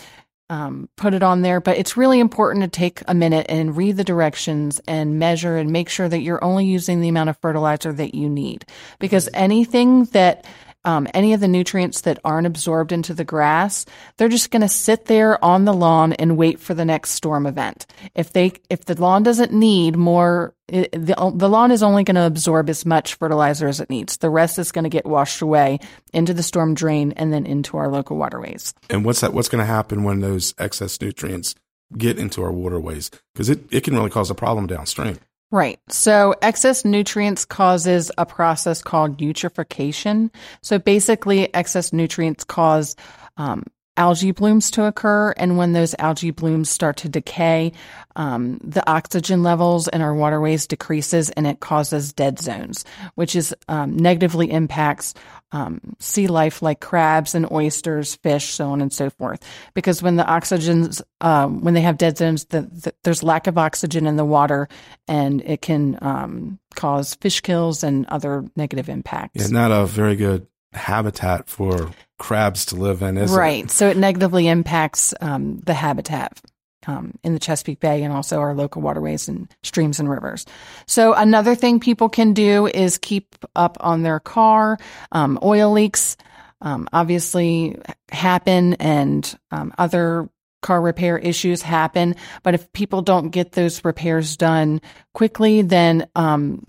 um, 0.50 0.90
put 0.98 1.14
it 1.14 1.24
on 1.24 1.42
there. 1.42 1.60
But 1.60 1.78
it's 1.78 1.98
really 1.98 2.20
important 2.20 2.64
to 2.64 2.70
take 2.70 3.02
a 3.08 3.14
minute 3.14 3.48
and 3.50 3.76
read 3.76 3.98
the 3.98 4.04
directions 4.04 4.80
and 4.88 5.18
measure 5.18 5.58
and 5.58 5.72
make 5.72 5.90
sure 5.90 6.10
that 6.10 6.20
you're 6.20 6.44
only 6.44 6.66
using 6.66 7.02
the 7.02 7.10
amount 7.10 7.30
of 7.30 7.38
fertilizer 7.38 7.94
that 7.94 8.14
you 8.14 8.30
need. 8.30 8.66
Because 9.00 9.30
anything 9.34 10.06
that 10.06 10.46
um, 10.86 11.08
any 11.14 11.34
of 11.34 11.40
the 11.40 11.48
nutrients 11.48 12.02
that 12.02 12.20
aren't 12.24 12.48
absorbed 12.48 12.92
into 12.92 13.14
the 13.14 13.24
grass, 13.24 13.86
they're 14.18 14.30
just 14.30 14.52
going 14.52 14.62
to 14.62 14.68
sit 14.68 15.06
there 15.06 15.44
on 15.44 15.66
the 15.66 15.74
lawn 15.74 16.14
and 16.14 16.38
wait 16.38 16.60
for 16.60 16.74
the 16.74 16.86
next 16.86 17.12
storm 17.12 17.46
event. 17.46 17.86
If 18.16 18.34
they, 18.34 18.54
if 18.70 18.86
the 18.86 19.00
lawn 19.00 19.24
doesn't 19.24 19.54
need 19.54 19.96
more 19.96 20.54
it, 20.68 20.92
the, 20.92 21.16
the 21.36 21.50
lawn 21.50 21.72
is 21.72 21.84
only 21.84 22.04
going 22.04 22.16
to 22.16 22.26
absorb 22.26 22.70
as 22.70 22.86
much 22.86 23.16
fertilizer 23.16 23.68
as 23.68 23.80
it 23.80 23.90
needs. 23.90 24.18
The 24.18 24.30
rest 24.30 24.58
is 24.58 24.72
going 24.72 24.84
to 24.84 24.90
get 24.90 25.06
washed 25.06 25.42
away 25.42 25.80
into 26.14 26.34
the 26.34 26.44
storm 26.44 26.74
drain 26.74 27.12
and 27.14 27.34
then 27.34 27.46
into 27.46 27.78
our 27.78 27.90
local 27.90 28.18
waterways. 28.18 28.74
And 28.90 29.04
what's 29.04 29.22
that? 29.22 29.34
What's 29.34 29.50
going 29.50 29.62
to 29.62 29.66
happen 29.66 30.04
when 30.04 30.22
those 30.22 30.54
excess 30.58 31.00
nutrients 31.02 31.56
get 31.98 32.18
into 32.18 32.42
our 32.44 32.52
waterways? 32.52 33.12
Because 33.34 33.50
it, 33.50 33.62
it 33.72 33.82
can 33.84 33.94
really 33.94 34.10
cause 34.10 34.30
a 34.30 34.36
problem 34.36 34.68
downstream. 34.68 35.20
Right. 35.54 35.80
So 35.88 36.34
excess 36.42 36.84
nutrients 36.84 37.46
causes 37.46 38.12
a 38.18 38.26
process 38.26 38.82
called 38.82 39.20
eutrophication. 39.20 40.32
So 40.64 40.80
basically, 40.80 41.54
excess 41.54 41.94
nutrients 41.94 42.44
cause 42.44 42.96
um, 43.38 43.64
algae 43.98 44.32
blooms 44.32 44.72
to 44.72 44.86
occur. 44.86 45.32
And 45.38 45.58
when 45.58 45.74
those 45.74 45.96
algae 46.00 46.32
blooms 46.32 46.70
start 46.70 46.98
to 46.98 47.10
decay, 47.10 47.74
um, 48.16 48.60
the 48.64 48.88
oxygen 48.90 49.44
levels 49.44 49.88
in 49.88 50.02
our 50.02 50.14
waterways 50.14 50.68
decreases 50.68 51.30
and 51.32 51.48
it 51.48 51.60
causes 51.60 52.14
dead 52.14 52.40
zones, 52.40 52.86
which 53.16 53.36
is 53.36 53.56
um, 53.68 53.96
negatively 53.96 54.52
impacts 54.52 55.14
um, 55.52 55.96
sea 56.00 56.28
life 56.28 56.62
like 56.62 56.80
crabs 56.80 57.36
and 57.36 57.52
oysters, 57.52 58.16
fish, 58.16 58.50
so 58.50 58.70
on 58.70 58.82
and 58.82 58.92
so 58.92 59.10
forth. 59.12 59.44
Because 59.74 60.02
when 60.02 60.16
the 60.16 60.26
oxygen's, 60.26 61.02
um, 61.22 61.62
when 61.62 61.76
they 61.76 61.82
have 61.82 61.98
dead 61.98 62.18
zones, 62.18 62.46
the, 62.46 62.62
the, 62.62 62.94
there's 63.04 63.22
lack 63.22 63.48
of 63.48 63.58
oxygen 63.58 64.08
in 64.08 64.16
the 64.16 64.26
water 64.26 64.68
and 65.08 65.42
it 65.42 65.62
can 65.62 66.00
um, 66.02 66.60
cause 66.76 67.16
fish 67.16 67.42
kills 67.42 67.84
and 67.84 68.08
other 68.08 68.46
negative 68.56 68.90
impacts. 68.90 69.42
Yeah, 69.42 69.48
not 69.48 69.72
a 69.72 69.86
very 69.86 70.16
good 70.16 70.48
habitat 70.74 71.48
for 71.48 71.92
crabs 72.20 72.66
to 72.68 72.76
live 72.76 73.02
in, 73.02 73.18
is 73.18 73.32
right. 73.32 73.66
It? 73.66 73.72
So 73.72 73.90
it 73.90 73.98
negatively 73.98 74.48
impacts 74.48 75.14
um, 75.22 75.60
the 75.60 75.74
habitat. 75.74 76.42
Um, 76.86 77.18
in 77.24 77.34
the 77.34 77.40
Chesapeake 77.40 77.80
Bay 77.80 78.04
and 78.04 78.12
also 78.12 78.40
our 78.40 78.54
local 78.54 78.82
waterways 78.82 79.30
and 79.30 79.50
streams 79.64 80.02
and 80.02 80.10
rivers. 80.10 80.46
So 80.86 81.14
another 81.14 81.56
thing 81.56 81.80
people 81.80 82.10
can 82.10 82.34
do 82.34 82.68
is 82.68 82.98
keep 82.98 83.38
up 83.56 83.78
on 83.80 84.04
their 84.04 84.20
car. 84.20 84.78
Um, 85.14 85.40
oil 85.42 85.72
leaks 85.72 86.18
um, 86.60 86.90
obviously 86.92 87.80
happen 88.12 88.74
and 88.74 89.34
um, 89.52 89.74
other 89.78 90.28
car 90.64 90.82
repair 90.82 91.18
issues 91.20 91.62
happen. 91.62 92.16
But 92.42 92.56
if 92.56 92.72
people 92.74 93.04
don't 93.04 93.30
get 93.30 93.52
those 93.52 93.86
repairs 93.86 94.36
done 94.36 94.82
quickly, 95.14 95.62
then 95.62 96.08
um, 96.16 96.66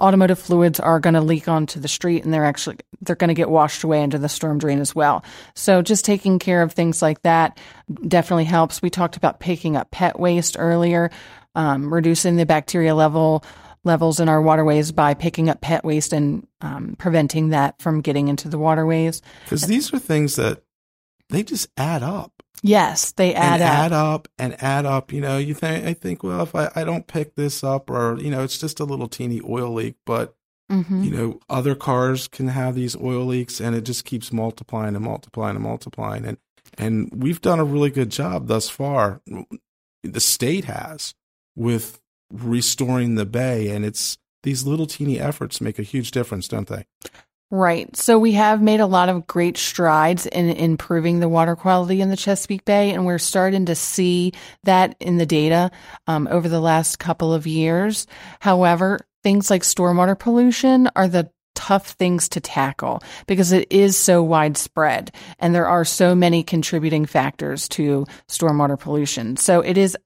automotive 0.00 0.38
fluids 0.38 0.80
are 0.80 1.00
going 1.00 1.14
to 1.14 1.20
leak 1.20 1.48
onto 1.48 1.80
the 1.80 1.88
street 1.88 2.24
and 2.24 2.34
they're 2.34 2.44
actually 2.44 2.76
they're 3.00 3.16
going 3.16 3.28
to 3.28 3.34
get 3.34 3.50
washed 3.50 3.84
away 3.84 4.02
into 4.02 4.18
the 4.18 4.28
storm 4.28 4.58
drain 4.58 4.80
as 4.80 4.94
well. 4.94 5.24
So 5.54 5.82
just 5.82 6.04
taking 6.04 6.38
care 6.38 6.62
of 6.62 6.72
things 6.72 7.02
like 7.02 7.22
that 7.22 7.58
definitely 8.08 8.44
helps. 8.44 8.82
We 8.82 8.90
talked 8.90 9.16
about 9.16 9.40
picking 9.40 9.76
up 9.76 9.90
pet 9.90 10.18
waste 10.18 10.56
earlier, 10.58 11.10
um, 11.54 11.92
reducing 11.92 12.36
the 12.36 12.46
bacteria 12.46 12.94
level 12.94 13.44
levels 13.84 14.18
in 14.18 14.28
our 14.28 14.40
waterways 14.40 14.92
by 14.92 15.14
picking 15.14 15.48
up 15.48 15.60
pet 15.60 15.84
waste 15.84 16.12
and 16.12 16.46
um, 16.60 16.96
preventing 16.98 17.50
that 17.50 17.80
from 17.80 18.00
getting 18.00 18.28
into 18.28 18.48
the 18.48 18.58
waterways. 18.58 19.22
Because 19.44 19.66
these 19.66 19.92
are 19.92 19.98
things 19.98 20.36
that 20.36 20.62
they 21.28 21.42
just 21.42 21.68
add 21.76 22.02
up. 22.02 22.33
Yes, 22.66 23.12
they 23.12 23.34
add 23.34 23.60
and 23.60 23.62
up. 23.62 23.68
add 23.68 23.92
up 23.92 24.28
and 24.38 24.62
add 24.62 24.86
up. 24.86 25.12
You 25.12 25.20
know, 25.20 25.36
you 25.36 25.52
think 25.52 25.84
I 25.84 25.92
think, 25.92 26.22
well, 26.22 26.42
if 26.42 26.54
I, 26.54 26.70
I 26.74 26.82
don't 26.82 27.06
pick 27.06 27.34
this 27.34 27.62
up, 27.62 27.90
or 27.90 28.18
you 28.18 28.30
know, 28.30 28.42
it's 28.42 28.56
just 28.56 28.80
a 28.80 28.84
little 28.84 29.06
teeny 29.06 29.42
oil 29.46 29.74
leak, 29.74 29.96
but 30.06 30.34
mm-hmm. 30.72 31.02
you 31.02 31.10
know, 31.10 31.40
other 31.50 31.74
cars 31.74 32.26
can 32.26 32.48
have 32.48 32.74
these 32.74 32.96
oil 32.96 33.26
leaks, 33.26 33.60
and 33.60 33.76
it 33.76 33.82
just 33.82 34.06
keeps 34.06 34.32
multiplying 34.32 34.96
and 34.96 35.04
multiplying 35.04 35.56
and 35.56 35.62
multiplying. 35.62 36.24
And 36.24 36.38
and 36.78 37.10
we've 37.14 37.42
done 37.42 37.60
a 37.60 37.64
really 37.64 37.90
good 37.90 38.10
job 38.10 38.46
thus 38.46 38.70
far. 38.70 39.20
The 40.02 40.20
state 40.20 40.64
has 40.64 41.14
with 41.54 42.00
restoring 42.32 43.16
the 43.16 43.26
bay, 43.26 43.68
and 43.68 43.84
it's 43.84 44.16
these 44.42 44.64
little 44.64 44.86
teeny 44.86 45.20
efforts 45.20 45.60
make 45.60 45.78
a 45.78 45.82
huge 45.82 46.12
difference, 46.12 46.48
don't 46.48 46.68
they? 46.68 46.86
Right. 47.56 47.96
So 47.96 48.18
we 48.18 48.32
have 48.32 48.60
made 48.60 48.80
a 48.80 48.86
lot 48.86 49.08
of 49.08 49.28
great 49.28 49.56
strides 49.56 50.26
in 50.26 50.50
improving 50.50 51.20
the 51.20 51.28
water 51.28 51.54
quality 51.54 52.00
in 52.00 52.10
the 52.10 52.16
Chesapeake 52.16 52.64
Bay, 52.64 52.90
and 52.90 53.06
we're 53.06 53.18
starting 53.18 53.66
to 53.66 53.76
see 53.76 54.32
that 54.64 54.96
in 54.98 55.18
the 55.18 55.24
data 55.24 55.70
um, 56.08 56.26
over 56.32 56.48
the 56.48 56.58
last 56.58 56.98
couple 56.98 57.32
of 57.32 57.46
years. 57.46 58.08
However, 58.40 58.98
things 59.22 59.50
like 59.50 59.62
stormwater 59.62 60.18
pollution 60.18 60.88
are 60.96 61.06
the 61.06 61.30
tough 61.54 61.90
things 61.90 62.28
to 62.30 62.40
tackle 62.40 63.04
because 63.28 63.52
it 63.52 63.68
is 63.70 63.96
so 63.96 64.20
widespread 64.20 65.14
and 65.38 65.54
there 65.54 65.68
are 65.68 65.84
so 65.84 66.12
many 66.12 66.42
contributing 66.42 67.06
factors 67.06 67.68
to 67.68 68.04
stormwater 68.26 68.76
pollution. 68.76 69.36
So 69.36 69.60
it 69.60 69.78
is 69.78 69.96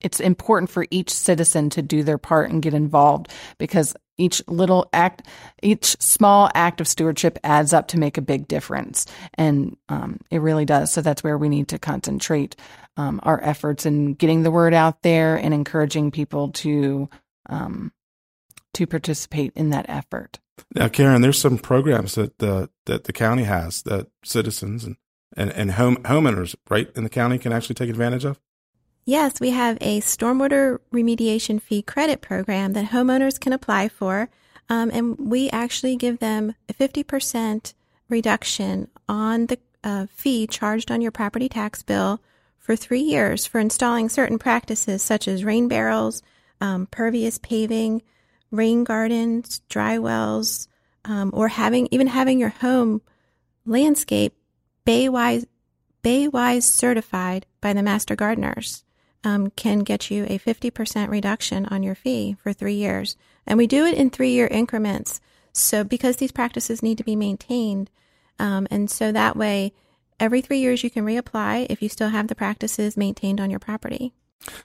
it's 0.00 0.20
important 0.20 0.70
for 0.70 0.86
each 0.90 1.10
citizen 1.10 1.68
to 1.70 1.82
do 1.82 2.02
their 2.02 2.18
part 2.18 2.50
and 2.50 2.62
get 2.62 2.74
involved 2.74 3.28
because 3.58 3.94
each 4.16 4.42
little 4.46 4.88
act, 4.92 5.26
each 5.62 5.96
small 6.00 6.50
act 6.54 6.80
of 6.80 6.88
stewardship 6.88 7.38
adds 7.42 7.72
up 7.72 7.88
to 7.88 7.98
make 7.98 8.16
a 8.16 8.22
big 8.22 8.46
difference. 8.48 9.06
And 9.34 9.76
um, 9.88 10.20
it 10.30 10.38
really 10.38 10.64
does. 10.64 10.92
So 10.92 11.02
that's 11.02 11.24
where 11.24 11.38
we 11.38 11.48
need 11.48 11.68
to 11.68 11.78
concentrate 11.78 12.56
um, 12.96 13.20
our 13.22 13.42
efforts 13.42 13.86
in 13.86 14.14
getting 14.14 14.42
the 14.42 14.50
word 14.50 14.74
out 14.74 15.02
there 15.02 15.36
and 15.36 15.52
encouraging 15.52 16.10
people 16.10 16.50
to 16.52 17.08
um, 17.48 17.92
to 18.74 18.86
participate 18.86 19.52
in 19.54 19.70
that 19.70 19.86
effort. 19.88 20.40
Now, 20.74 20.88
Karen, 20.88 21.22
there's 21.22 21.38
some 21.38 21.58
programs 21.58 22.14
that 22.14 22.38
the 22.38 22.70
that 22.86 23.04
the 23.04 23.12
county 23.12 23.44
has 23.44 23.82
that 23.82 24.08
citizens 24.24 24.84
and 24.84 24.96
and, 25.36 25.50
and 25.50 25.72
home 25.72 25.96
homeowners 26.04 26.54
right 26.70 26.90
in 26.94 27.04
the 27.04 27.10
county 27.10 27.38
can 27.38 27.52
actually 27.52 27.74
take 27.74 27.90
advantage 27.90 28.24
of. 28.24 28.40
Yes, 29.06 29.38
we 29.38 29.50
have 29.50 29.76
a 29.82 30.00
stormwater 30.00 30.78
remediation 30.90 31.60
fee 31.60 31.82
credit 31.82 32.22
program 32.22 32.72
that 32.72 32.86
homeowners 32.86 33.38
can 33.38 33.52
apply 33.52 33.88
for, 33.90 34.30
um, 34.70 34.90
and 34.94 35.18
we 35.18 35.50
actually 35.50 35.96
give 35.96 36.20
them 36.20 36.54
a 36.70 36.72
50% 36.74 37.74
reduction 38.08 38.88
on 39.06 39.46
the 39.46 39.58
uh, 39.82 40.06
fee 40.08 40.46
charged 40.46 40.90
on 40.90 41.02
your 41.02 41.10
property 41.10 41.50
tax 41.50 41.82
bill 41.82 42.22
for 42.58 42.76
three 42.76 43.00
years 43.00 43.44
for 43.44 43.58
installing 43.58 44.08
certain 44.08 44.38
practices 44.38 45.02
such 45.02 45.28
as 45.28 45.44
rain 45.44 45.68
barrels, 45.68 46.22
um, 46.62 46.86
pervious 46.86 47.36
paving, 47.36 48.00
rain 48.50 48.84
gardens, 48.84 49.60
dry 49.68 49.98
wells, 49.98 50.66
um, 51.04 51.30
or 51.34 51.48
having 51.48 51.88
even 51.90 52.06
having 52.06 52.38
your 52.38 52.48
home 52.48 53.02
landscape 53.66 54.34
Baywise 54.86 55.44
Baywise 56.02 56.62
certified 56.62 57.44
by 57.60 57.74
the 57.74 57.82
master 57.82 58.16
gardeners 58.16 58.83
um, 59.24 59.50
can 59.50 59.80
get 59.80 60.10
you 60.10 60.24
a 60.24 60.38
50% 60.38 61.08
reduction 61.08 61.66
on 61.66 61.82
your 61.82 61.94
fee 61.94 62.36
for 62.42 62.52
three 62.52 62.74
years. 62.74 63.16
And 63.46 63.58
we 63.58 63.66
do 63.66 63.84
it 63.86 63.94
in 63.94 64.10
three 64.10 64.30
year 64.30 64.46
increments. 64.46 65.20
So, 65.52 65.84
because 65.84 66.16
these 66.16 66.32
practices 66.32 66.82
need 66.82 66.98
to 66.98 67.04
be 67.04 67.16
maintained, 67.16 67.90
um, 68.38 68.66
and 68.70 68.90
so 68.90 69.12
that 69.12 69.36
way, 69.36 69.72
every 70.18 70.40
three 70.40 70.58
years 70.58 70.82
you 70.82 70.90
can 70.90 71.04
reapply 71.04 71.66
if 71.70 71.80
you 71.80 71.88
still 71.88 72.08
have 72.08 72.28
the 72.28 72.34
practices 72.34 72.96
maintained 72.96 73.40
on 73.40 73.50
your 73.50 73.60
property. 73.60 74.12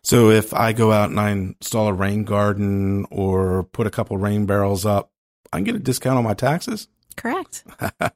So 0.02 0.30
if 0.30 0.54
I 0.54 0.74
go 0.74 0.92
out 0.92 1.10
and 1.10 1.20
I 1.20 1.32
install 1.32 1.88
a 1.88 1.94
rain 1.94 2.24
garden 2.24 3.06
or 3.12 3.64
put 3.64 3.88
a 3.88 3.92
couple 3.92 4.18
rain 4.18 4.46
barrels 4.46 4.86
up, 4.86 5.12
I 5.54 5.58
can 5.58 5.64
get 5.64 5.76
a 5.76 5.80
discount 5.80 6.18
on 6.18 6.24
my 6.24 6.34
taxes. 6.34 6.88
Correct. 7.16 7.64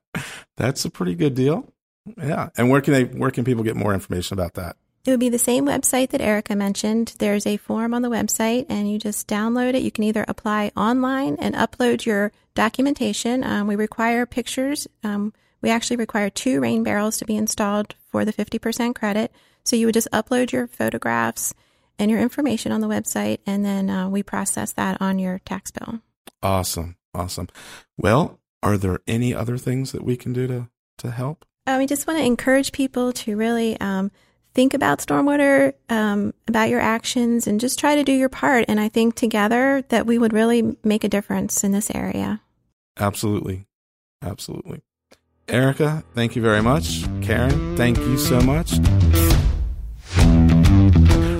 That's 0.58 0.86
a 0.86 0.90
pretty 0.90 1.16
good 1.16 1.36
deal. 1.36 1.72
Yeah. 2.18 2.50
And 2.58 2.70
where 2.70 2.82
can 2.82 2.94
they 2.94 3.04
where 3.06 3.32
can 3.32 3.44
people 3.44 3.64
get 3.64 3.76
more 3.76 3.94
information 3.94 4.38
about 4.38 4.56
that? 4.56 4.76
It 5.06 5.12
would 5.12 5.20
be 5.20 5.30
the 5.30 5.38
same 5.38 5.66
website 5.66 6.12
that 6.12 6.22
Erica 6.22 6.56
mentioned. 6.56 7.16
There's 7.20 7.46
a 7.46 7.58
form 7.58 7.94
on 7.94 8.04
the 8.04 8.10
website, 8.10 8.66
and 8.70 8.90
you 8.90 8.98
just 8.98 9.28
download 9.28 9.74
it. 9.74 9.82
You 9.82 9.92
can 9.92 10.06
either 10.06 10.24
apply 10.30 10.72
online 10.78 11.36
and 11.42 11.56
upload 11.56 12.06
your 12.06 12.32
documentation. 12.56 13.44
Um, 13.44 13.68
we 13.68 13.76
require 13.76 14.26
pictures. 14.26 14.88
Um, 15.04 15.34
we 15.62 15.70
actually 15.70 15.98
require 15.98 16.30
two 16.30 16.62
rain 16.62 16.84
barrels 16.84 17.18
to 17.18 17.26
be 17.26 17.36
installed 17.36 17.96
for 18.10 18.24
the 18.24 18.32
50% 18.32 18.96
credit. 18.96 19.34
So 19.66 19.76
you 19.76 19.88
would 19.88 19.94
just 19.94 20.12
upload 20.12 20.54
your 20.54 20.68
photographs 20.68 21.54
and 22.00 22.10
your 22.10 22.22
information 22.22 22.72
on 22.72 22.80
the 22.80 22.88
website, 22.88 23.40
and 23.46 23.66
then 23.66 23.90
uh, 23.90 24.08
we 24.08 24.24
process 24.24 24.72
that 24.74 25.02
on 25.02 25.20
your 25.20 25.40
tax 25.40 25.70
bill. 25.70 26.00
Awesome, 26.42 26.96
awesome. 27.14 27.50
Well, 27.98 28.40
are 28.62 28.78
there 28.78 29.00
any 29.06 29.34
other 29.34 29.58
things 29.58 29.92
that 29.92 30.06
we 30.06 30.16
can 30.16 30.32
do 30.32 30.48
to 30.48 30.70
to 31.00 31.12
help? 31.12 31.46
Uh, 31.68 31.76
we 31.78 31.88
just 31.88 32.08
want 32.08 32.20
to 32.20 32.26
encourage 32.26 32.72
people 32.72 33.12
to 33.14 33.36
really 33.36 33.80
um, 33.82 34.12
think 34.54 34.74
about 34.74 35.00
stormwater, 35.00 35.74
um, 35.90 36.34
about 36.48 36.70
your 36.70 36.80
actions, 36.80 37.48
and 37.48 37.60
just 37.60 37.80
try 37.80 37.96
to 37.96 38.04
do 38.04 38.12
your 38.12 38.30
part. 38.30 38.66
And 38.68 38.80
I 38.80 38.90
think 38.90 39.16
together 39.16 39.84
that 39.90 40.06
we 40.06 40.18
would 40.18 40.34
really 40.34 40.78
make 40.84 41.04
a 41.04 41.10
difference 41.10 41.64
in 41.64 41.72
this 41.72 41.92
area. 41.94 42.42
Absolutely, 42.98 43.66
absolutely. 44.22 44.82
Erica, 45.48 46.04
thank 46.14 46.36
you 46.36 46.42
very 46.42 46.62
much. 46.62 47.04
Karen, 47.22 47.76
thank 47.76 47.98
you 47.98 48.18
so 48.18 48.40
much. 48.42 48.74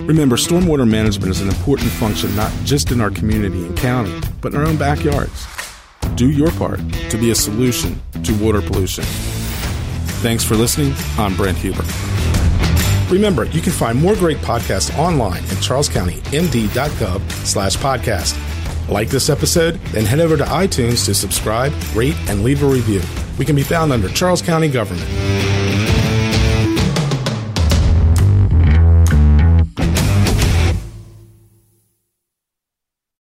Remember, 0.06 0.36
stormwater 0.36 0.88
management 0.88 1.32
is 1.32 1.40
an 1.40 1.48
important 1.48 1.90
function 1.92 2.36
not 2.36 2.52
just 2.66 2.92
in 2.92 3.00
our 3.00 3.10
community 3.10 3.66
and 3.66 3.78
county, 3.78 4.14
but 4.42 4.54
in 4.54 4.60
our 4.60 4.68
own 4.68 4.76
backyards. 4.76 5.48
Do 6.16 6.30
your 6.30 6.52
part 6.52 6.80
to 7.10 7.18
be 7.18 7.32
a 7.32 7.36
solution 7.36 8.02
to 8.24 8.34
water 8.44 8.62
pollution. 8.62 9.06
Thanks 10.22 10.44
for 10.44 10.56
listening. 10.56 10.94
I'm 11.18 11.36
Brent 11.36 11.58
Huber. 11.58 11.84
Remember, 13.10 13.46
you 13.46 13.62
can 13.62 13.72
find 13.72 14.00
more 14.00 14.16
great 14.16 14.38
podcasts 14.38 14.96
online 14.98 15.44
at 15.44 15.60
charlescountymd.gov 15.62 17.32
slash 17.46 17.78
podcast. 17.78 18.90
Like 18.90 19.10
this 19.10 19.30
episode? 19.30 19.76
Then 19.92 20.06
head 20.06 20.20
over 20.20 20.36
to 20.38 20.44
iTunes 20.44 21.06
to 21.06 21.14
subscribe, 21.16 21.74
rate, 21.96 22.16
and 22.30 22.44
leave 22.44 22.64
a 22.64 22.68
review. 22.68 23.02
We 23.38 23.46
can 23.46 23.56
be 23.56 23.64
found 23.64 23.92
under 23.92 24.10
Charles 24.10 24.42
County 24.42 24.68
Government. 24.70 25.08